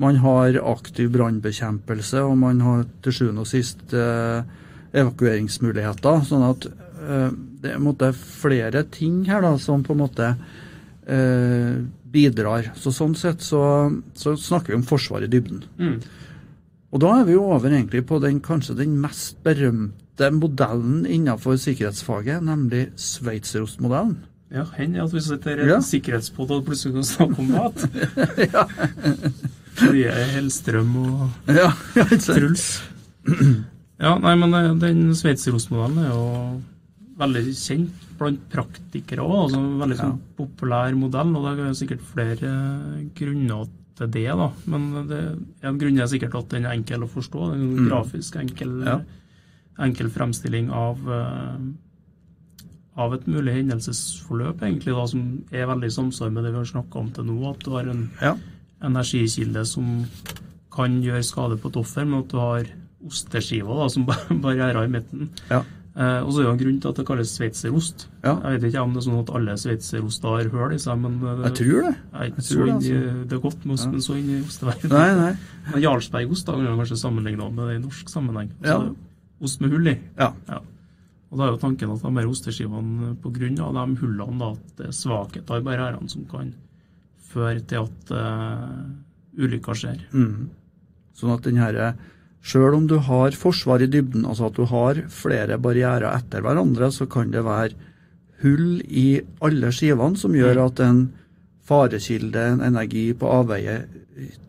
Man 0.00 0.20
har 0.22 0.60
aktiv 0.70 1.10
brannbekjempelse, 1.12 2.22
og 2.22 2.38
man 2.38 2.62
har 2.62 2.84
til 3.02 3.16
sjuende 3.16 3.42
og 3.42 3.50
sist 3.50 3.82
uh, 3.90 4.46
evakueringsmuligheter. 4.94 6.22
Sånn 6.26 6.46
at 6.46 6.70
det 7.00 7.72
er 7.74 8.12
flere 8.12 8.82
ting 8.92 9.22
her 9.24 9.40
da, 9.42 9.54
som 9.58 9.82
på 9.82 9.94
en 9.94 10.02
måte 10.02 10.26
bidrar. 12.12 12.68
Så 12.76 12.92
Sånn 12.92 13.14
sett 13.16 13.40
så, 13.42 13.62
så, 14.18 14.34
snakker 14.36 14.74
vi 14.74 14.78
om 14.78 14.84
forsvar 14.86 15.24
i 15.24 15.30
dybden. 15.30 15.62
Mm. 15.80 15.94
Og 16.90 17.02
da 17.02 17.14
er 17.20 17.24
vi 17.28 17.38
jo 17.38 17.46
over 17.54 17.72
egentlig 17.72 18.02
på 18.06 18.18
den 18.22 18.42
kanskje 18.44 18.76
den 18.82 18.98
mest 19.00 19.38
berømte 19.46 20.09
beste 20.20 20.36
modellen 20.36 21.06
innenfor 21.06 21.56
sikkerhetsfaget, 21.56 22.42
nemlig 22.44 22.90
sveitserostmodellen. 22.96 24.18
Ja, 24.50 24.64
hender 24.74 25.04
at 25.04 25.14
vi 25.14 25.20
sitter 25.22 25.60
i 25.60 25.62
en 25.62 25.76
ja. 25.76 25.80
sikkerhetspod 25.80 26.50
og 26.50 26.64
plutselig 26.66 26.96
kan 26.96 27.06
snakke 27.06 27.38
om 27.38 27.52
mat. 27.54 27.84
ja. 28.54 28.64
Fordi 29.78 30.02
jeg 30.02 30.10
er 30.10 30.32
Hellstrøm 30.34 30.96
og 31.04 31.52
ja, 31.54 31.70
Truls. 32.18 32.72
Ja, 34.00 34.14
nei, 34.16 34.30
men 34.40 34.54
eh, 34.56 34.70
den 34.80 35.10
sveitserostmodellen 35.12 35.98
er 36.00 36.06
jo 36.08 36.22
veldig 37.20 37.50
kjent 37.52 38.06
blant 38.16 38.46
praktikere 38.48 39.20
òg. 39.20 39.34
Altså 39.42 39.58
en 39.58 39.74
veldig 39.76 39.98
sånn, 39.98 40.14
populær 40.38 40.96
modell, 40.96 41.34
og 41.36 41.44
det 41.44 41.66
er 41.66 41.74
sikkert 41.76 42.06
flere 42.08 42.54
grunner 43.18 43.68
til 44.00 44.08
det. 44.16 44.24
da. 44.40 44.46
Men 44.72 44.86
det, 45.10 45.20
en 45.68 45.82
grunn 45.82 46.00
er 46.00 46.08
sikkert 46.08 46.38
at 46.40 46.48
den 46.56 46.64
er 46.64 46.78
enkel 46.78 47.04
å 47.04 47.10
forstå. 47.12 47.50
Den 47.50 47.66
er 47.66 47.74
mm. 47.74 47.90
grafisk 47.90 48.40
enkel. 48.40 48.72
Ja 48.88 48.96
enkel 49.80 50.10
fremstilling 50.12 50.70
av, 50.74 51.00
eh, 51.12 51.56
av 53.00 53.14
et 53.14 53.26
mulig 53.30 53.56
hendelsesforløp, 53.56 54.62
egentlig, 54.66 54.94
da, 54.94 55.06
som 55.06 55.24
er 55.52 55.66
veldig 55.70 55.88
i 55.88 55.96
samsvar 55.96 56.30
med 56.34 56.44
det 56.44 56.52
vi 56.52 56.60
har 56.60 56.70
snakka 56.74 57.00
om 57.00 57.10
til 57.16 57.28
nå. 57.30 57.40
At 57.50 57.64
du 57.64 57.72
har 57.76 57.90
en 57.90 58.06
ja. 58.20 58.36
energikilde 58.82 59.64
som 59.66 60.06
kan 60.70 61.00
gjøre 61.02 61.26
skade 61.26 61.58
på 61.60 61.70
et 61.70 61.80
offer, 61.80 62.06
men 62.06 62.24
at 62.24 62.32
du 62.32 62.38
har 62.38 62.70
osteskiver 63.06 63.82
da, 63.82 63.88
som 63.88 64.08
barrierer 64.44 64.84
i 64.84 64.92
midten. 64.92 65.30
Ja. 65.50 65.64
Eh, 65.90 66.20
og 66.22 66.30
så 66.30 66.40
er 66.40 66.44
det 66.44 66.50
en 66.52 66.60
grunn 66.60 66.78
til 66.80 66.92
at 66.92 67.00
det 67.00 67.06
kalles 67.08 67.32
sveitserost. 67.34 68.06
Ja. 68.22 68.36
Jeg 68.44 68.60
vet 68.60 68.68
ikke 68.70 68.84
om 68.84 68.92
det 68.94 69.00
er 69.00 69.06
sånn 69.08 69.22
at 69.24 69.32
alle 69.40 69.56
sveitseroster 69.58 70.36
har 70.36 70.50
hull 70.52 70.74
i 70.76 70.78
seg, 70.78 71.00
men 71.02 71.18
jeg 71.24 71.56
tror 71.58 71.88
det. 71.88 71.94
Jeg, 71.96 72.34
jeg 72.36 72.46
tror 72.50 72.64
det, 72.64 72.74
altså. 72.74 73.00
det, 73.24 73.36
er 73.36 73.44
godt 73.48 73.66
ost, 73.66 73.86
ja. 73.86 73.92
men 73.94 74.04
så 74.06 74.18
inn 74.20 74.30
i 74.36 74.40
osteverdenen. 74.44 75.40
Men 75.70 75.82
Jarlsbergost 75.84 76.48
da, 76.48 76.54
kan 76.56 76.64
man 76.66 76.80
kanskje 76.80 76.96
sammenligne 76.98 77.46
med 77.52 77.68
det 77.68 77.74
i 77.76 77.82
norsk 77.82 78.08
sammenheng. 78.10 78.48
Så 78.58 78.72
ja 78.72 78.78
ost 79.40 79.62
med 79.62 79.72
hull 79.74 79.90
i. 79.90 79.96
Ja. 80.18 80.32
ja. 80.48 80.60
Og 81.30 81.38
Da 81.38 81.46
er 81.46 81.52
jo 81.54 81.60
tanken 81.62 81.92
at 81.94 82.02
de 82.02 82.14
her 82.18 82.30
osteskivene 82.30 83.14
pga. 83.22 83.50
de 83.50 83.98
hullene 84.02 84.38
da, 84.40 84.50
at 84.50 84.78
det 84.78 84.88
er 84.88 84.96
svakheter 84.96 85.60
i 85.60 85.66
barrierene 85.66 86.10
som 86.10 86.24
kan 86.30 86.54
føre 87.30 87.60
til 87.60 87.86
at 87.86 88.10
uh, 88.10 88.88
ulykker 89.38 89.78
skjer. 89.78 90.00
Mm. 90.10 90.50
Sånn 91.14 91.36
at 91.36 91.46
den 91.46 91.60
her, 91.62 91.94
Sjøl 92.40 92.72
om 92.72 92.86
du 92.88 92.96
har 93.04 93.36
forsvar 93.36 93.82
i 93.84 93.86
dybden, 93.90 94.24
altså 94.24 94.48
at 94.48 94.56
du 94.56 94.64
har 94.64 95.02
flere 95.12 95.58
barrierer 95.60 96.08
etter 96.08 96.40
hverandre, 96.40 96.88
så 96.88 97.04
kan 97.04 97.30
det 97.34 97.44
være 97.44 97.76
hull 98.40 98.80
i 98.88 99.20
alle 99.44 99.68
skivene 99.76 100.16
som 100.16 100.32
gjør 100.34 100.56
mm. 100.56 100.62
at 100.64 100.80
en 100.86 101.02
farekilde, 101.68 102.46
en 102.54 102.64
energi 102.64 103.10
på 103.14 103.28
avveie, 103.28 103.82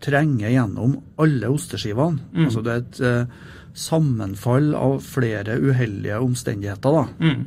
trenger 0.03 0.51
gjennom 0.51 0.95
alle 1.21 1.51
osteskivene. 1.51 2.23
Mm. 2.31 2.45
Altså 2.47 2.63
det 2.63 2.71
er 2.73 2.81
et 2.81 3.01
uh, 3.03 3.49
sammenfall 3.77 4.73
av 4.77 4.99
flere 5.05 5.57
uheldige 5.59 6.19
omstendigheter. 6.21 6.91
da. 6.91 7.07
Mm. 7.19 7.45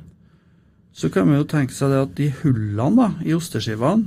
Så 0.95 1.11
kan 1.11 1.27
man 1.27 1.41
jo 1.41 1.49
tenke 1.51 1.75
seg 1.75 1.91
det 1.91 2.03
at 2.05 2.15
de 2.19 2.29
hullene 2.43 2.95
da, 3.01 3.09
i 3.27 3.35
osteskivene, 3.35 4.07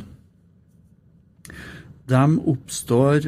de 2.07 2.23
oppstår, 2.47 3.27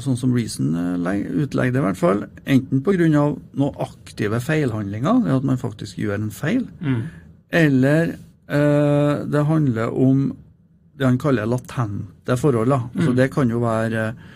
sånn 0.00 0.18
som 0.18 0.32
Reason 0.34 0.74
eh, 0.74 1.20
utlegger 1.44 1.76
det 1.76 1.82
i 1.82 1.84
hvert 1.84 2.00
fall, 2.00 2.24
enten 2.42 2.82
pga. 2.82 3.06
noen 3.06 3.78
aktive 3.78 4.40
feilhandlinger, 4.42 5.22
det 5.26 5.36
at 5.36 5.46
man 5.46 5.60
faktisk 5.60 5.98
gjør 5.98 6.18
en 6.18 6.34
feil, 6.34 6.66
mm. 6.80 7.00
eller 7.62 8.16
eh, 8.50 9.14
det 9.30 9.46
handler 9.46 9.94
om 9.94 10.30
det 10.98 11.06
han 11.06 11.18
kaller 11.18 11.48
latente 11.48 12.36
forhold. 12.36 12.68
Da. 12.68 12.82
Altså, 12.82 12.90
mm. 12.90 13.00
Altså, 13.00 13.16
det 13.22 13.30
kan 13.32 13.50
jo 13.54 13.62
være 13.62 14.06
eh, 14.10 14.28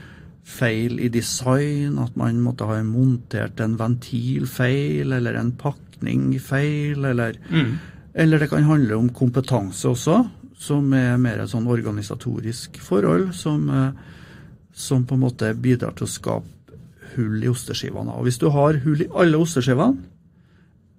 feil 0.45 1.01
i 1.01 1.09
design, 1.09 1.99
at 1.99 2.17
man 2.21 2.43
måtte 2.45 2.69
ha 2.69 2.77
montert 2.85 3.61
en 3.65 3.79
ventil 3.81 4.47
feil, 4.51 5.15
eller 5.17 5.39
en 5.41 5.53
pakning 5.57 6.35
feil, 6.43 7.05
eller, 7.09 7.39
mm. 7.49 7.71
eller 8.15 8.43
det 8.43 8.51
kan 8.53 8.67
handle 8.69 8.99
om 9.01 9.13
kompetanse 9.17 9.89
også, 9.89 10.21
som 10.65 10.93
er 10.97 11.17
mer 11.21 11.43
et 11.43 11.53
sånn 11.53 11.69
organisatorisk 11.71 12.77
forhold, 12.85 13.33
som, 13.37 13.69
eh, 13.73 14.19
som, 14.73 15.07
på 15.09 15.17
en 15.17 15.25
måte 15.25 15.53
bidrar 15.57 15.97
til 15.97 16.07
å 16.07 16.13
skape 16.13 16.79
hull 17.15 17.45
i 17.45 17.51
osteskivene. 17.51 18.17
Og 18.17 18.27
hvis 18.27 18.41
du 18.43 18.49
har 18.53 18.81
hull 18.85 19.05
i 19.05 19.11
alle 19.17 19.41
osteskivene, 19.41 20.03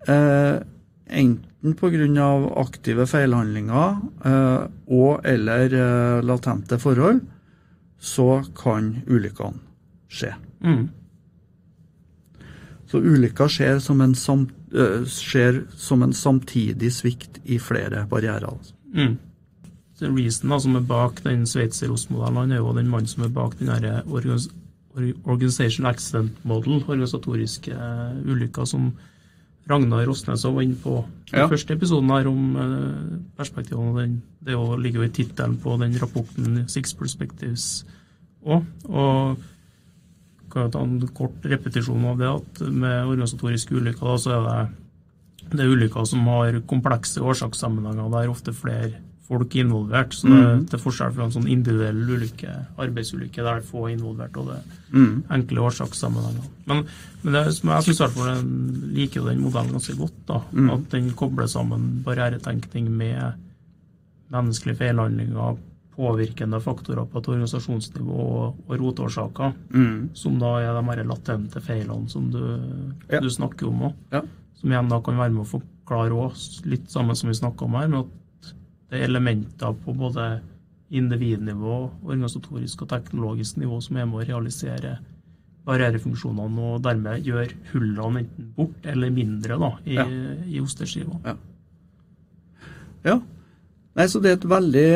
eh, 0.08 0.58
enten 1.06 1.76
pga. 1.78 2.28
aktive 2.62 3.06
feilhandlinger 3.10 3.98
eh, 4.26 4.68
og 4.88 5.26
eller 5.26 5.74
eh, 5.74 6.26
latente 6.26 6.80
forhold, 6.82 7.22
så 8.06 8.44
kan 8.58 8.92
ulykkene 9.10 9.62
skje. 10.14 10.34
Mm. 10.62 10.90
Så 12.86 13.02
ulykker 13.02 13.50
skjer 13.50 13.80
som, 13.82 14.02
en 14.06 14.14
sam, 14.16 14.46
uh, 14.76 15.02
skjer 15.10 15.64
som 15.78 16.06
en 16.06 16.14
samtidig 16.14 16.92
svikt 16.94 17.40
i 17.44 17.58
flere 17.60 18.06
barrierer. 18.10 18.46
Altså. 18.52 18.76
Mm. 18.94 19.18
Så 19.96 20.12
Reason 20.12 20.52
da, 20.52 20.60
som 20.60 20.78
er 20.78 20.86
bak 20.86 21.24
den 21.26 21.48
sveitserostmodellen, 21.50 22.54
er 22.54 22.62
jo 22.62 22.76
den 22.78 22.92
mannen 22.92 23.10
som 23.10 23.26
er 23.26 23.34
bak 23.34 23.58
den 23.60 23.74
organis 24.06 24.52
Organization 25.26 25.86
Accident 25.90 26.38
Model, 26.48 26.78
organisatoriske 26.86 27.74
uh, 27.76 28.14
ulykker 28.32 28.70
som 28.70 28.94
Ragnar 29.70 30.06
Rosnes 30.06 30.46
var 30.46 30.62
inne 30.62 30.78
på 30.78 31.00
i 31.32 31.40
ja. 31.40 31.48
første 31.50 31.74
episoden 31.74 32.12
her 32.14 32.28
om 32.30 32.42
uh, 32.54 33.18
perspektivene. 33.38 33.96
Den, 33.98 34.16
det 34.46 34.58
ligger 34.84 35.02
jo 35.02 35.08
i 35.08 35.14
tittelen 35.16 35.58
på 35.62 35.74
den 35.82 35.96
rapporten 36.02 36.64
Six 36.70 36.94
Perspectives 36.98 37.68
òg. 38.46 38.66
Og 38.86 39.42
kan 40.54 40.72
ta 40.72 40.84
en 40.86 41.00
kort 41.18 41.44
repetisjon 41.44 42.06
av 42.08 42.22
det, 42.22 42.30
at 42.30 42.62
med 42.70 43.10
organisatoriske 43.10 43.76
ulykker 43.76 44.22
så 44.22 44.38
er 44.38 44.46
det, 44.46 44.60
det 45.52 45.66
er 45.66 45.74
ulykker 45.74 46.06
som 46.08 46.30
har 46.30 46.62
komplekse 46.70 47.24
årsakssammenhenger. 47.26 48.14
Er 48.22 48.32
ofte 48.32 48.54
flere 48.56 48.94
folk 49.28 49.56
involvert. 49.56 50.14
Så 50.14 50.30
det, 50.30 50.40
mm. 50.40 50.66
til 50.72 50.82
forskjell 50.82 51.14
fra 51.16 51.28
en 51.28 51.34
sånn 51.34 51.48
individuell 51.52 52.02
ulykke, 52.16 52.56
arbeidsulykke, 52.82 53.42
der 53.42 53.60
det 53.60 53.64
er 53.64 53.70
få 53.70 53.88
involvert, 53.92 54.38
og 54.38 54.52
det 54.52 54.58
er 54.58 54.98
mm. 54.98 55.14
enkle 55.38 55.64
årsakssammenhenger. 55.70 56.50
Men, 56.70 56.84
men 57.24 57.38
det, 57.38 57.46
jeg 57.58 57.88
syns 57.88 58.18
den 58.18 58.60
liker 58.96 59.22
jo 59.22 59.30
den 59.30 59.44
modellen 59.44 59.78
ganske 59.78 59.98
godt. 60.00 60.20
da, 60.30 60.42
mm. 60.52 60.74
At 60.78 60.90
den 60.94 61.14
kobler 61.18 61.50
sammen 61.52 61.88
barrieretenkning 62.06 62.92
med 62.94 63.42
menneskelige 64.34 64.82
feilhandlinger, 64.84 65.58
påvirkende 65.96 66.60
faktorer 66.60 67.06
på 67.08 67.22
et 67.22 67.28
organisasjonsnivå 67.32 68.16
og, 68.20 68.58
og 68.68 68.74
rotårsaker, 68.82 69.54
mm. 69.72 70.00
som 70.18 70.36
da 70.42 70.58
er 70.60 70.74
de 70.76 70.82
mer 70.84 71.02
latente 71.08 71.62
feilene 71.64 72.12
som 72.12 72.28
du, 72.34 72.42
ja. 73.08 73.22
du 73.24 73.30
snakker 73.32 73.70
om 73.70 73.88
òg. 73.90 74.02
Ja. 74.12 74.26
Som 74.60 74.74
igjen 74.74 74.92
da 74.92 75.00
kan 75.04 75.22
være 75.22 75.32
med 75.32 75.46
å 75.46 75.50
forklare 75.54 76.18
òg, 76.20 76.36
litt 76.68 76.92
samme 76.92 77.16
som 77.16 77.32
vi 77.32 77.38
snakka 77.40 77.68
om 77.68 77.80
her, 77.80 77.88
med 77.94 78.04
at 78.04 78.14
det 78.90 79.00
er 79.00 79.08
elementer 79.10 79.74
på 79.86 79.94
både 79.98 80.28
individnivå, 80.96 81.78
organisatorisk 82.04 82.86
og 82.86 82.92
teknologisk 82.94 83.58
nivå 83.58 83.80
som 83.82 83.98
er 83.98 84.08
med 84.10 84.22
å 84.22 84.28
realisere 84.28 84.98
barrierefunksjonene 85.66 86.68
og 86.70 86.84
dermed 86.86 87.26
gjør 87.26 87.50
hullene 87.72 88.22
enten 88.22 88.52
bort 88.58 88.86
eller 88.86 89.14
mindre 89.14 89.58
da, 89.62 89.72
i, 89.86 89.98
ja. 89.98 90.06
i 90.46 90.62
osteskiva. 90.62 91.18
Ja. 91.26 91.36
ja. 93.08 93.18
Nei, 93.96 94.08
så 94.12 94.20
Det 94.20 94.32
er 94.32 94.36
et 94.36 94.50
veldig 94.52 94.90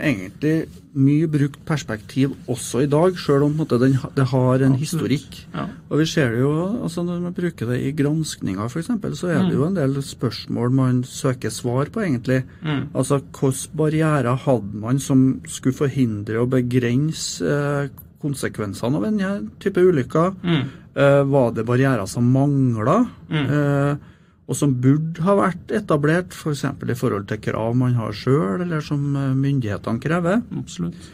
egentlig 0.00 0.54
mye 0.98 1.28
brukt 1.30 1.58
perspektiv 1.68 2.32
også 2.48 2.80
i 2.86 2.88
dag, 2.90 3.18
selv 3.20 3.44
om 3.44 3.58
måte, 3.58 3.76
den, 3.80 3.98
det 4.16 4.24
har 4.30 4.62
en 4.64 4.72
Absolutt. 4.72 4.80
historikk. 4.80 5.36
Ja. 5.52 5.66
Og 5.90 6.00
vi 6.00 6.06
ser 6.08 6.32
det 6.32 6.40
jo, 6.40 6.52
altså 6.82 7.04
Når 7.04 7.20
man 7.26 7.36
bruker 7.36 7.68
det 7.68 7.78
i 7.84 7.92
granskninger 7.92 8.64
f.eks., 8.64 8.88
så 9.20 9.28
er 9.28 9.44
det 9.44 9.54
jo 9.54 9.66
mm. 9.66 9.68
en 9.68 9.78
del 9.78 10.02
spørsmål 10.02 10.72
man 10.72 11.04
søker 11.04 11.52
svar 11.52 11.92
på, 11.92 12.00
egentlig. 12.00 12.42
Mm. 12.64 12.88
Altså 12.94 13.20
hvilke 13.20 13.76
barrierer 13.76 14.42
hadde 14.46 14.80
man 14.80 14.98
som 14.98 15.40
skulle 15.46 15.76
forhindre 15.76 16.40
og 16.40 16.50
begrense 16.56 17.44
eh, 17.44 17.90
konsekvensene 18.22 18.96
av 18.96 19.10
denne 19.10 19.32
type 19.60 19.84
ulykker? 19.84 20.38
Mm. 20.42 20.62
Eh, 20.96 21.22
var 21.28 21.52
det 21.52 21.68
barrierer 21.68 22.08
som 22.08 22.32
mangla? 22.32 23.02
Mm. 23.28 23.44
Eh, 23.44 24.16
og 24.48 24.56
som 24.56 24.72
burde 24.80 25.22
ha 25.26 25.34
vært 25.36 25.72
etablert, 25.76 26.32
f.eks. 26.32 26.64
For 26.80 26.88
i 26.88 26.96
forhold 26.96 27.28
til 27.28 27.40
krav 27.44 27.74
man 27.76 27.96
har 27.98 28.14
sjøl, 28.16 28.62
eller 28.64 28.84
som 28.84 29.02
eh, 29.12 29.34
myndighetene 29.36 30.00
krever. 30.00 30.40
Absolutt. 30.56 31.10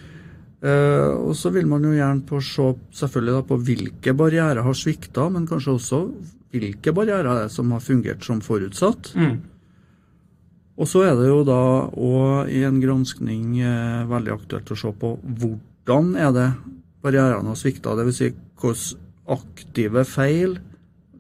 Uh, 0.65 1.29
og 1.29 1.35
så 1.37 1.51
vil 1.53 1.67
man 1.69 1.83
jo 1.85 1.91
gjerne 1.93 2.25
på 2.25 2.39
se 2.41 2.71
selvfølgelig 2.97 3.35
da, 3.35 3.41
på 3.45 3.59
hvilke 3.67 4.15
barrierer 4.17 4.65
har 4.65 4.77
svikta, 4.79 5.27
men 5.29 5.45
kanskje 5.51 5.75
også 5.75 5.99
hvilke 6.55 6.95
barrierer 6.97 7.51
som 7.53 7.75
har 7.75 7.83
fungert 7.85 8.25
som 8.25 8.41
forutsatt. 8.41 9.11
Mm. 9.19 9.35
Og 10.81 10.89
så 10.89 11.03
er 11.05 11.19
det 11.19 11.27
jo 11.29 11.43
da 11.47 11.61
òg 11.93 12.49
i 12.55 12.63
en 12.65 12.79
granskning 12.81 13.59
uh, 13.61 14.07
veldig 14.09 14.33
aktuelt 14.39 14.73
å 14.73 14.79
se 14.79 14.95
på 15.03 15.11
hvordan 15.21 16.15
er 16.23 16.33
det 16.33 16.49
barrierene 17.05 17.53
har 17.53 17.61
svikta. 17.61 17.99
Dvs. 17.99 18.23
Si 18.23 18.33
hvordan 18.63 19.03
aktive 19.35 20.07
feil 20.09 20.57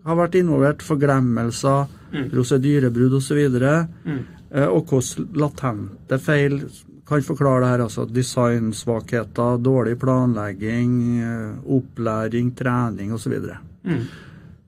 har 0.05 0.19
vært 0.19 0.39
involvert, 0.41 0.83
forglemmelser, 0.85 1.91
mm. 2.15 2.31
prosedyrebrudd 2.33 3.19
osv. 3.21 3.43
Og, 3.51 3.61
så 3.61 3.77
mm. 4.05 4.25
Eh, 4.55 4.69
og 4.71 4.87
hvordan 4.87 5.31
latente 5.35 6.19
feil 6.23 6.61
kan 7.07 7.23
forklare 7.23 7.65
det 7.65 7.71
her. 7.73 7.83
altså 7.85 8.07
Designsvakheter, 8.07 9.59
dårlig 9.59 9.99
planlegging, 9.99 10.95
eh, 11.21 11.59
opplæring, 11.67 12.55
trening 12.57 13.13
osv. 13.13 13.33
Så, 13.33 13.57
mm. 13.85 14.01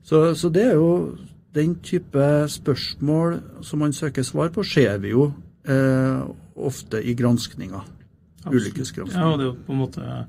så 0.03 0.35
Så 0.35 0.49
det 0.49 0.65
er 0.65 0.73
jo 0.73 1.15
den 1.55 1.75
type 1.75 2.49
spørsmål 2.49 3.39
som 3.61 3.79
man 3.79 3.93
søker 3.93 4.23
svar 4.23 4.49
på, 4.49 4.63
ser 4.63 4.97
vi 4.97 5.09
jo 5.09 5.31
eh, 5.67 6.21
ofte 6.55 7.01
i 7.03 7.13
granskninger. 7.13 7.81
Ulykkesgranskninger. 8.45 9.27
Ja, 9.27 9.31
og 9.31 9.39
det 9.39 9.45
er 9.45 9.49
jo 9.49 9.57
på 9.65 9.73
en 9.73 9.79
måte 9.79 10.27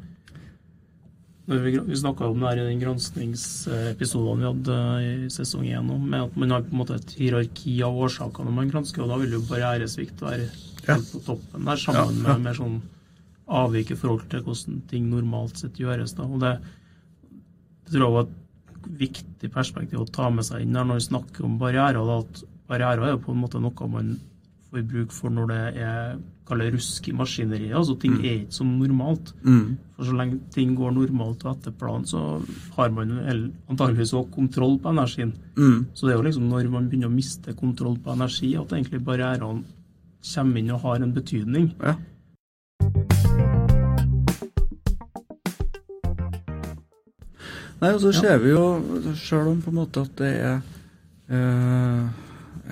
når 1.49 1.63
vi, 1.65 1.73
vi 1.89 1.97
snakka 1.97 2.29
om 2.29 2.43
det 2.43 2.51
her 2.51 2.61
i 2.61 2.67
den 2.69 2.81
granskningsepisoden 2.83 4.43
vi 4.43 4.49
hadde 4.49 4.79
i 5.01 5.13
sesong 5.33 5.65
én, 5.65 5.89
med 6.05 6.27
at 6.27 6.37
man 6.37 6.53
har 6.53 6.67
på 6.67 6.75
en 6.75 6.83
måte 6.83 6.99
et 6.99 7.15
hierarki 7.17 7.79
av 7.87 7.97
årsaker 8.05 8.45
når 8.45 8.57
man 8.59 8.73
gransker, 8.73 9.05
og 9.05 9.13
da 9.13 9.17
vil 9.23 9.39
jo 9.39 9.47
barrieresvikt 9.49 10.21
være 10.27 10.51
helt 10.89 11.13
på 11.15 11.23
toppen 11.25 11.71
der, 11.71 11.81
sammen 11.81 12.21
ja, 12.21 12.27
ja. 12.27 12.27
med 12.27 12.45
mer 12.45 12.59
sånn 12.59 12.77
avvik 13.49 13.95
i 13.95 13.97
forhold 13.97 14.27
til 14.29 14.45
hvordan 14.45 14.83
ting 14.91 15.09
normalt 15.09 15.61
sett 15.61 15.81
gjøres. 15.81 16.13
da, 16.19 16.29
og 16.29 16.43
det, 16.45 16.55
det 17.87 17.95
tror 17.95 18.05
jeg 18.05 18.17
var 18.19 18.29
et 18.29 18.89
viktig 19.01 19.53
perspektiv 19.53 20.05
å 20.05 20.11
ta 20.19 20.29
med 20.33 20.45
seg 20.47 20.65
inn 20.65 20.77
der 20.77 20.85
når 20.85 21.01
vi 21.01 21.09
snakker 21.09 21.49
om 21.49 21.57
barrierer. 21.61 22.05
Da, 22.05 22.19
at 22.21 22.43
barrierer 22.69 23.07
er 23.07 23.15
jo 23.17 23.25
på 23.25 23.33
en 23.33 23.41
måte 23.41 23.63
noe 23.63 23.89
man 23.89 24.19
får 24.71 24.85
bruk 24.91 25.15
for 25.17 25.33
når 25.33 25.49
det 25.53 25.63
er 25.85 26.19
kaller 26.49 26.73
rusk 26.73 27.09
i 27.09 27.15
maskineriet. 27.17 27.77
Altså 27.77 27.97
ting 28.01 28.17
mm. 28.17 28.25
er 28.25 28.37
ikke 28.41 28.57
som 28.57 28.71
normalt. 28.81 29.33
Mm. 29.45 29.77
For 29.97 30.09
så 30.09 30.17
lenge 30.17 30.41
ting 30.55 30.75
går 30.77 30.95
normalt 30.97 31.45
og 31.45 31.55
etter 31.55 31.75
planen, 31.77 32.07
så 32.09 32.41
har 32.77 32.93
man 32.95 33.17
antageligvis 33.69 34.15
òg 34.17 34.31
kontroll 34.35 34.79
på 34.81 34.93
energien. 34.95 35.35
Mm. 35.57 35.89
Så 35.95 36.07
det 36.07 36.15
er 36.15 36.21
jo 36.21 36.29
liksom 36.29 36.49
når 36.49 36.71
man 36.73 36.89
begynner 36.89 37.11
å 37.11 37.17
miste 37.17 37.57
kontroll 37.59 37.99
på 38.01 38.15
energi, 38.17 38.55
at 38.57 38.73
egentlig 38.73 39.05
barrierene 39.05 39.65
kommer 40.35 40.61
inn 40.61 40.73
og 40.75 40.85
har 40.87 41.03
en 41.05 41.15
betydning. 41.15 41.73
Ja. 41.83 41.97
Nei, 47.79 47.93
og 47.95 48.01
så 48.03 48.11
ser 48.11 48.41
vi 48.43 48.51
jo, 48.51 48.63
sjøl 49.15 49.53
om 49.53 49.61
på 49.63 49.71
en 49.71 49.77
måte 49.79 50.03
at 50.03 50.15
det 50.19 50.31
er 50.35 50.57
eh, 51.31 52.09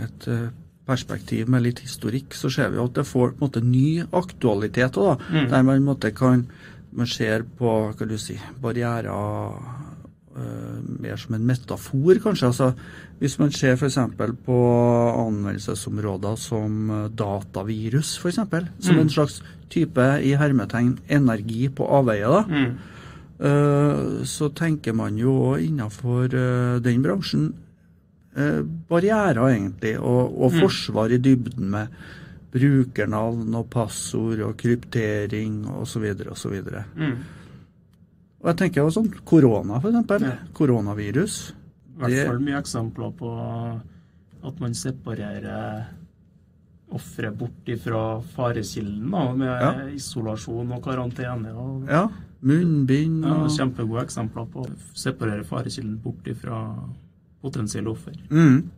et 0.02 0.26
eh, 0.32 0.48
perspektiv 0.87 1.51
med 1.51 1.64
litt 1.66 1.83
historikk, 1.85 2.35
så 2.37 2.51
ser 2.53 2.70
vi 2.72 2.83
at 2.83 2.94
det 2.96 3.07
får 3.09 3.35
på 3.35 3.40
en 3.40 3.46
måte 3.49 3.62
ny 3.64 4.05
aktualitet. 4.14 4.94
Da, 4.94 5.16
mm. 5.18 5.49
Der 5.51 5.66
man, 5.66 5.83
måte, 5.87 6.12
kan, 6.14 6.46
man 6.94 7.11
ser 7.11 7.46
på 7.59 7.75
hva 7.90 8.09
du 8.09 8.16
si, 8.20 8.38
barrierer 8.62 9.11
uh, 9.11 10.79
mer 11.03 11.18
som 11.20 11.35
en 11.37 11.46
metafor, 11.49 12.22
kanskje. 12.22 12.53
Altså, 12.53 12.70
hvis 13.18 13.38
man 13.40 13.53
ser 13.55 13.75
f.eks. 13.75 13.99
på 14.46 14.59
anvendelsesområder 15.16 16.37
som 16.37 16.90
eh, 16.92 17.07
datavirus, 17.16 18.18
f.eks. 18.20 18.42
Som 18.85 18.99
mm. 18.99 19.01
en 19.01 19.14
slags 19.14 19.38
type 19.72 20.05
i 20.20 20.35
hermetegn 20.37 20.99
energi 21.09 21.70
på 21.72 21.88
avveie. 21.99 22.29
da, 22.29 22.44
mm. 22.46 22.77
Uh, 23.37 24.25
så 24.25 24.46
tenker 24.49 24.94
man 24.96 25.18
jo 25.20 25.59
innenfor 25.61 26.33
uh, 26.33 26.79
den 26.81 27.03
bransjen 27.05 27.51
barrierer, 28.88 29.40
egentlig, 29.49 29.96
og, 29.99 30.37
og 30.37 30.53
mm. 30.53 30.61
forsvar 30.61 31.14
i 31.14 31.20
dybden 31.22 31.70
med 31.72 31.99
brukernavn 32.57 33.57
og 33.59 33.68
passord 33.72 34.42
og 34.46 34.55
kryptering 34.61 35.64
osv. 35.72 36.07
osv. 36.31 36.57
Mm. 36.96 37.16
Og 38.42 38.51
jeg 38.53 38.59
tenker 38.62 38.85
jo 38.85 38.94
sånn 38.94 39.11
korona, 39.27 39.81
f.eks. 39.81 40.25
Ja. 40.25 40.35
Koronavirus. 40.57 41.37
I 41.96 42.03
hvert 42.03 42.18
fall 42.29 42.42
mye 42.44 42.59
eksempler 42.61 43.14
på 43.16 43.31
at 44.46 44.59
man 44.62 44.77
separerer 44.77 45.87
offeret 46.94 47.35
bort 47.35 47.70
fra 47.83 48.03
farekilden 48.37 49.11
da, 49.11 49.25
med 49.35 49.51
ja. 49.51 49.72
isolasjon 49.96 50.70
og 50.77 50.85
karantene. 50.85 51.55
Og, 51.57 51.88
ja, 51.90 52.05
munnbind 52.46 53.25
og... 53.25 53.49
ja, 53.49 53.57
Kjempegode 53.57 54.07
eksempler 54.07 54.46
på 54.53 54.62
å 54.62 54.70
separere 54.94 55.46
farekilden 55.49 55.99
bort 56.05 56.31
fra 56.38 56.61
potensielle 57.46 57.92
offer. 57.92 58.14
Mm. 58.30 58.70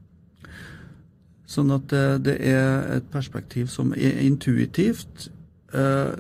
Sånn 1.49 1.71
at 1.73 1.89
det, 1.89 2.19
det, 2.29 2.37
er 2.45 2.99
et 2.99 3.07
perspektiv 3.13 3.67
som 3.73 3.93
er 3.97 4.21
intuitivt, 4.27 5.31
eh, 5.73 6.13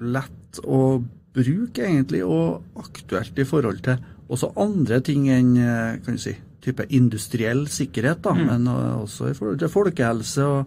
lett 0.00 0.60
å 0.64 1.04
bruke, 1.36 1.84
egentlig, 1.84 2.24
og 2.24 2.62
aktuelt 2.80 3.38
i 3.38 3.48
forhold 3.48 3.82
til 3.84 3.96
også 4.32 4.52
andre 4.58 5.00
ting 5.04 5.28
enn 5.30 5.56
eh, 5.60 6.00
kan 6.02 6.14
du 6.16 6.20
si, 6.22 6.34
type 6.64 6.86
industriell 6.96 7.68
sikkerhet, 7.70 8.20
da, 8.24 8.32
mm. 8.34 8.46
men 8.48 8.68
også 8.72 9.28
i 9.30 9.34
forhold 9.36 9.58
til 9.60 9.68
folkehelse 9.70 10.42
og 10.50 10.60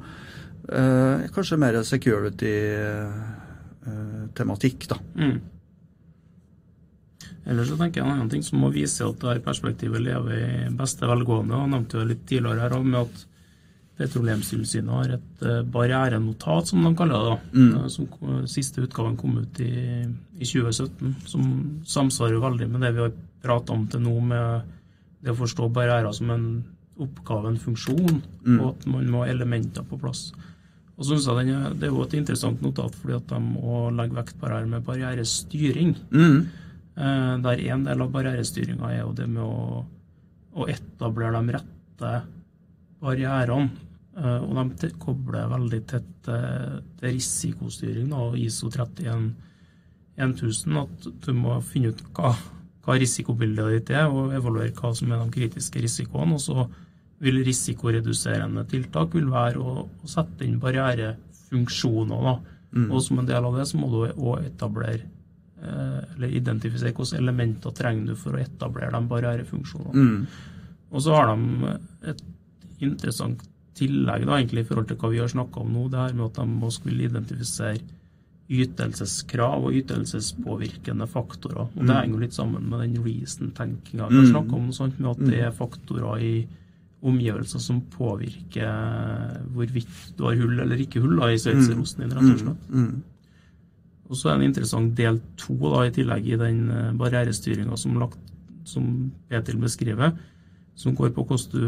eh, 0.71 1.27
kanskje 1.33 1.57
mer 1.59 1.83
security-tematikk. 1.83 4.83
Eh, 4.83 4.87
da. 4.93 4.97
Mm. 5.19 5.58
Ellers 7.49 7.71
så 7.71 7.79
tenker 7.79 8.01
jeg 8.01 8.05
en 8.05 8.13
annen 8.13 8.29
ting 8.31 8.43
som 8.45 8.61
må 8.61 8.69
vise 8.73 9.05
at 9.05 9.23
dette 9.23 9.45
perspektivet 9.45 10.03
lever 10.05 10.37
i 10.37 10.69
beste 10.77 11.07
velgående. 11.09 11.57
og 11.57 11.71
nevnte 11.71 11.97
jo 11.97 12.09
litt 12.11 12.25
tidligere 12.29 12.67
her 12.67 12.83
med 12.85 13.01
at 13.07 13.25
Petroleumstilsynet 13.99 14.93
har 14.95 15.13
et 15.17 15.41
eh, 15.43 15.63
barrierenotat, 15.67 16.69
som 16.69 16.85
de 16.85 16.91
kaller 16.95 17.19
det. 17.19 17.31
da, 17.31 17.37
mm. 17.51 17.71
Eh, 17.75 17.87
som 17.91 18.45
Siste 18.47 18.85
utgaven 18.85 19.17
kom 19.19 19.41
ut 19.41 19.59
i, 19.59 19.73
i 20.39 20.47
2017, 20.47 21.15
som 21.27 21.49
samsvarer 21.83 22.39
veldig 22.39 22.69
med 22.71 22.85
det 22.85 22.93
vi 22.95 23.03
har 23.03 23.17
prata 23.43 23.75
om 23.75 23.87
til 23.91 24.05
nå, 24.05 24.13
med 24.31 24.69
det 25.19 25.33
å 25.33 25.39
forstå 25.41 25.67
barrierer 25.75 26.15
som 26.15 26.31
en 26.31 26.45
oppgave, 26.99 27.51
en 27.51 27.59
funksjon, 27.59 28.21
mm. 28.45 28.55
og 28.59 28.69
at 28.71 28.87
man 28.91 29.11
må 29.11 29.25
ha 29.25 29.33
elementer 29.33 29.83
på 29.87 29.99
plass. 29.99 30.29
Og 30.99 31.03
så 31.03 31.15
synes 31.15 31.27
jeg 31.27 31.51
er, 31.55 31.75
Det 31.75 31.87
er 31.87 31.93
jo 31.93 32.03
et 32.03 32.17
interessant 32.19 32.63
notat, 32.63 32.95
fordi 33.01 33.15
at 33.15 33.27
de 33.31 33.39
må 33.43 33.85
legge 33.95 34.15
vekt 34.15 34.39
på 34.39 34.47
det 34.47 34.57
her 34.57 34.71
med 34.77 34.87
barrierestyring. 34.87 35.93
Mm. 36.11 36.41
Eh, 36.99 37.35
der 37.39 37.61
en 37.71 37.85
del 37.87 38.01
av 38.03 38.11
barrierestyringa 38.11 38.89
er 38.91 39.03
jo 39.05 39.13
det 39.15 39.27
med 39.31 39.43
å, 39.45 39.83
å 40.59 40.65
etablere 40.67 41.39
de 41.39 41.55
rette 41.55 42.13
barrierene. 42.99 43.69
Eh, 44.19 44.39
og 44.43 44.73
de 44.81 44.89
kobler 44.99 45.47
veldig 45.47 45.79
tett 45.87 46.09
til 46.27 47.05
risikostyring 47.05 48.11
og 48.15 48.35
ISO 48.39 48.67
31 48.73 49.29
1000. 50.19 50.75
At 50.81 51.07
du 51.23 51.31
må 51.37 51.55
finne 51.63 51.93
ut 51.93 52.01
hva, 52.17 52.33
hva 52.83 52.97
risikobildet 52.99 53.77
ditt 53.77 53.93
er, 53.95 54.11
og 54.11 54.35
evaluere 54.35 54.75
hva 54.75 54.91
som 54.97 55.13
er 55.13 55.23
de 55.23 55.37
kritiske 55.37 55.79
risikoene. 55.85 56.35
Og 56.35 56.43
så 56.43 56.65
vil 57.23 57.39
risikoreduserende 57.47 58.65
tiltak 58.67 59.15
vil 59.15 59.31
være 59.31 59.63
å, 59.63 59.85
å 59.87 60.11
sette 60.11 60.43
inn 60.43 60.59
barrierefunksjoner. 60.59 62.27
Da. 62.27 62.59
Mm. 62.75 62.91
Og 62.91 62.99
som 63.07 63.23
en 63.23 63.31
del 63.31 63.47
av 63.47 63.55
det 63.55 63.69
så 63.71 63.79
må 63.79 63.87
du 63.93 64.01
òg 64.11 64.43
etablere 64.49 65.07
Eh, 65.07 65.18
eller 65.59 66.35
identifisere 66.39 66.93
hvilke 66.95 67.19
elementer 67.19 67.75
trenger 67.75 68.11
du 68.11 68.19
for 68.19 68.35
å 68.35 68.41
etablere 68.41 68.95
de 68.95 69.11
barrierefunksjonene. 69.11 70.07
Mm. 70.09 70.59
Og 70.89 71.05
så 71.05 71.15
har 71.15 71.31
de 71.31 71.73
et 72.13 72.21
interessant 72.85 73.43
tillegg 73.79 74.25
da, 74.25 74.37
egentlig 74.37 74.65
i 74.65 74.67
forhold 74.69 74.89
til 74.89 74.99
hva 74.99 75.11
vi 75.13 75.21
har 75.21 75.31
snakka 75.31 75.63
om 75.63 75.71
nå, 75.75 75.87
det 75.91 76.01
her 76.01 76.15
med 76.17 76.27
at 76.29 76.39
de 76.41 76.67
også 76.67 76.85
vil 76.87 77.03
identifisere 77.07 77.79
ytelseskrav 78.49 79.67
og 79.67 79.75
ytelsespåvirkende 79.77 81.05
faktorer. 81.09 81.67
Og 81.67 81.83
Det 81.83 81.91
mm. 81.91 81.99
henger 81.99 82.23
litt 82.23 82.37
sammen 82.37 82.65
med 82.71 82.81
den 82.81 83.03
reason-tenkinga 83.05 84.07
vi 84.09 84.17
har 84.17 84.25
mm. 84.25 84.31
snakka 84.31 84.57
om, 84.57 84.71
sånt, 84.73 84.97
med 84.97 85.11
at 85.11 85.21
det 85.27 85.43
er 85.45 85.53
faktorer 85.55 86.23
i 86.25 86.33
omgivelser 86.99 87.61
som 87.63 87.77
påvirker 87.93 89.37
hvorvidt 89.53 90.17
du 90.17 90.25
har 90.25 90.35
hull 90.41 90.57
eller 90.59 90.81
ikke 90.81 91.03
hull 91.03 91.15
da, 91.21 91.29
i 91.31 91.39
sveitserosten 91.39 92.03
din, 92.03 92.15
rett 92.17 92.33
og 92.33 92.41
slett. 92.41 92.65
Og 94.09 94.17
så 94.17 94.29
er 94.29 94.37
det 94.37 94.41
en 94.41 94.49
interessant 94.49 94.91
del 94.97 95.21
to 95.37 95.55
da, 95.61 95.85
i 95.85 95.93
tillegg 95.93 96.27
i 96.27 96.39
den 96.41 96.61
eh, 96.73 96.91
barrierestyringa 96.97 97.77
som, 97.77 97.97
som 98.67 98.85
Petil 99.29 99.59
beskriver, 99.61 100.15
som 100.79 100.95
går 100.97 101.11
på 101.13 101.25
hvordan 101.27 101.51
du 101.53 101.65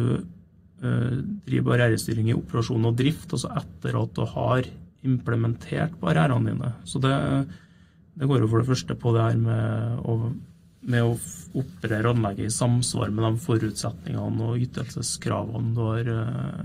uh, 0.82 1.18
driver 1.46 1.74
barrierestyring 1.74 2.30
i 2.32 2.38
operasjon 2.38 2.88
og 2.88 2.96
drift, 2.96 3.34
altså 3.36 3.52
etter 3.60 3.98
at 4.00 4.14
du 4.16 4.22
har 4.34 4.70
implementert 5.04 5.98
barrierene 6.00 6.54
dine. 6.54 6.72
Så 6.88 7.02
det, 7.04 7.12
det 8.16 8.30
går 8.30 8.46
jo 8.46 8.48
for 8.54 8.64
det 8.64 8.70
første 8.70 8.96
på 8.96 9.12
det 9.18 9.26
her 9.26 9.42
med 9.42 10.08
å 10.08 10.16
med 10.82 11.06
å 11.06 11.18
operere 11.62 12.10
anlegget 12.10 12.48
i 12.50 12.54
samsvar 12.56 13.12
med 13.14 13.22
de 13.28 13.44
forutsetningene 13.44 14.48
og 14.48 14.64
ytelseskravene 14.64 15.76
du 15.78 15.82
har, 15.86 16.08
uh, 16.10 16.64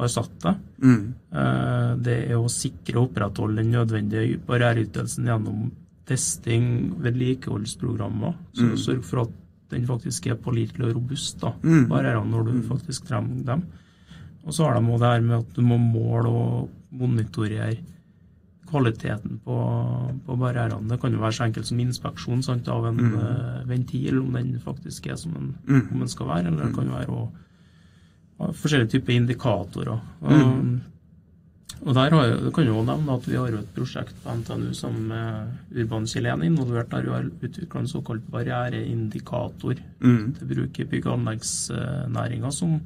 har 0.00 0.10
satt 0.10 0.34
deg. 0.42 0.64
Mm. 0.82 1.04
Uh, 1.34 1.92
det 2.02 2.16
er 2.30 2.38
å 2.38 2.50
sikre 2.52 2.98
og 2.98 3.10
opprettholde 3.10 3.60
den 3.60 3.72
nødvendige 3.74 4.40
barriereytelsen 4.46 5.28
gjennom 5.28 5.70
testing, 6.08 6.66
vedlikeholdsprogrammer. 7.02 8.34
Så 8.56 8.72
mm. 8.72 8.74
sørg 8.80 9.06
for 9.06 9.24
at 9.26 9.38
den 9.72 9.86
faktisk 9.88 10.28
er 10.28 10.40
pålitelig 10.40 10.90
og 10.90 10.98
robust, 10.98 11.38
da, 11.40 11.54
mm. 11.62 11.86
barrierene 11.92 12.32
når 12.32 12.48
du 12.48 12.52
mm. 12.58 12.66
faktisk 12.68 13.08
trenger 13.08 13.46
dem. 13.48 13.64
Og 14.42 14.56
så 14.56 14.66
har 14.66 14.76
de 14.76 14.90
òg 14.90 15.00
det 15.00 15.12
her 15.12 15.24
med 15.24 15.38
at 15.38 15.56
du 15.56 15.62
må 15.64 15.78
måle 15.80 16.32
og 16.32 16.70
monitorere 16.92 17.76
kvaliteten 18.72 19.38
på, 19.44 19.56
på 20.26 20.36
barrierene. 20.40 20.88
Det 20.90 20.98
kan 21.00 21.14
jo 21.14 21.20
være 21.22 21.36
så 21.36 21.46
enkelt 21.46 21.68
som 21.68 21.80
inspeksjon 21.82 22.44
sant, 22.44 22.68
av 22.72 22.88
en 22.88 22.98
mm. 22.98 23.14
uh, 23.20 23.62
ventil, 23.68 24.20
om 24.22 24.36
den 24.36 24.56
faktisk 24.60 25.08
er 25.12 25.18
som 25.20 25.36
en, 25.38 25.54
mm. 25.68 25.88
om 25.92 26.04
den 26.04 26.12
skal 26.12 26.30
være. 26.32 26.48
Eller 26.48 26.66
det 26.66 26.76
kan 26.76 26.88
jo 26.88 26.96
være 26.96 27.16
også, 27.22 27.48
forskjellige 28.50 28.96
typer 28.96 29.14
indikatorer. 29.16 30.00
Mm. 30.22 30.80
og 31.82 31.94
der 31.96 32.14
har, 32.14 32.26
jeg, 32.30 32.52
kan 32.54 32.68
jo 32.68 32.82
nevne 32.86 33.14
at 33.16 33.24
Vi 33.26 33.36
har 33.36 33.50
jo 33.50 33.58
et 33.58 33.72
prosjekt 33.74 34.18
på 34.22 34.34
NTNU 34.38 34.72
som 34.78 34.98
Urban 35.10 36.06
Kjelen 36.06 36.44
involvert, 36.46 36.90
der 36.90 37.06
vi 37.06 37.14
har 37.14 37.30
utvikla 37.30 37.80
en 37.80 37.90
såkalt 37.90 38.28
barriereindikator 38.30 39.80
mm. 40.00 40.34
til 40.38 40.52
bruk 40.54 40.78
i 40.78 40.84
bygg- 40.92 41.08
og 41.08 41.16
anleggsnæringa, 41.18 42.52
som, 42.54 42.76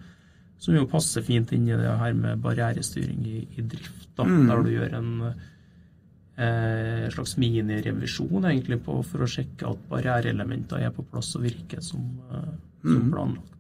som, 0.59 0.79
jo 0.79 0.87
passer 0.89 1.27
fint 1.27 1.53
inn 1.53 1.69
i 1.69 1.77
det 1.77 1.99
her 2.01 2.17
med 2.17 2.41
barrierestyring 2.41 3.27
i, 3.27 3.45
i 3.59 3.67
drift. 3.67 4.09
Da, 4.17 4.25
mm. 4.25 4.49
Der 4.49 4.65
du 4.65 4.73
gjør 4.73 4.99
en 5.01 5.13
en 6.37 7.03
eh, 7.05 7.11
slags 7.11 7.37
minirevisjon 7.37 8.45
egentlig 8.45 8.81
på, 8.85 8.99
for 9.09 9.25
å 9.25 9.31
sjekke 9.31 9.71
at 9.71 9.85
barriereelementer 9.89 10.85
er 10.85 10.93
på 10.93 11.05
plass 11.09 11.33
og 11.39 11.47
virker 11.47 11.81
som, 11.85 12.03
eh, 12.31 12.51
som 12.83 12.99
mm. 13.07 13.13
planlagt. 13.13 13.56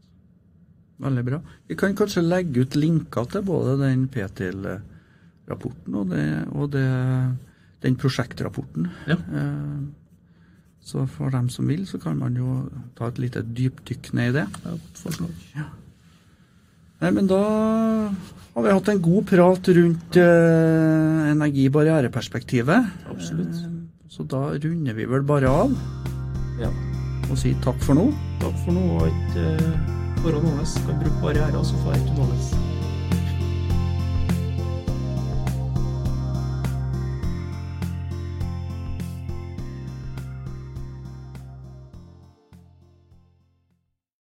Veldig 1.02 1.24
bra. 1.26 1.40
Vi 1.68 1.76
kan 1.76 1.96
kanskje 1.96 2.24
legge 2.24 2.64
ut 2.64 2.76
linker 2.78 3.28
til 3.28 3.44
både 3.44 3.76
den 3.82 4.06
PTIL-rapporten 4.12 5.98
og, 6.00 6.12
det, 6.12 6.26
og 6.56 6.70
det, 6.72 6.86
den 7.84 7.98
prosjektrapporten. 8.00 8.88
Ja. 9.10 9.18
Eh, 9.20 9.80
så 10.86 11.02
for 11.10 11.34
dem 11.34 11.50
som 11.50 11.66
vil, 11.68 11.82
så 11.86 11.98
kan 11.98 12.16
man 12.20 12.36
jo 12.38 12.60
ta 12.96 13.10
et 13.10 13.18
lite 13.20 13.42
dypdykk 13.42 14.12
ned 14.16 14.30
i 14.30 14.36
det. 14.38 14.46
Ja. 14.64 14.76
Ja. 15.58 15.66
Nei, 17.02 17.10
men 17.12 17.26
da 17.28 17.40
har 18.54 18.64
vi 18.64 18.72
hatt 18.72 18.88
en 18.88 19.02
god 19.04 19.26
prat 19.28 19.68
rundt 19.76 20.16
eh, 20.16 21.26
energibarriereperspektivet. 21.34 22.88
Absolutt. 23.12 23.58
Eh, 23.66 23.74
så 24.08 24.24
da 24.24 24.46
runder 24.54 24.96
vi 24.96 25.10
vel 25.10 25.26
bare 25.28 25.50
av 25.50 25.74
ja. 26.62 26.70
og 27.26 27.36
sier 27.36 27.58
takk 27.66 27.82
for 27.84 27.98
nå. 27.98 28.08
Takk 28.40 28.56
for 28.62 28.78
nå, 28.78 28.86
og 28.96 29.10
ikke 29.10 29.95
være 30.32 30.42
nåles. 30.42 30.74
Kan 30.86 30.98
bruke 31.00 31.20
barrierer, 31.22 31.62
som 31.62 31.78
far 31.84 31.94
til 31.94 32.14
nåles. 32.18 32.75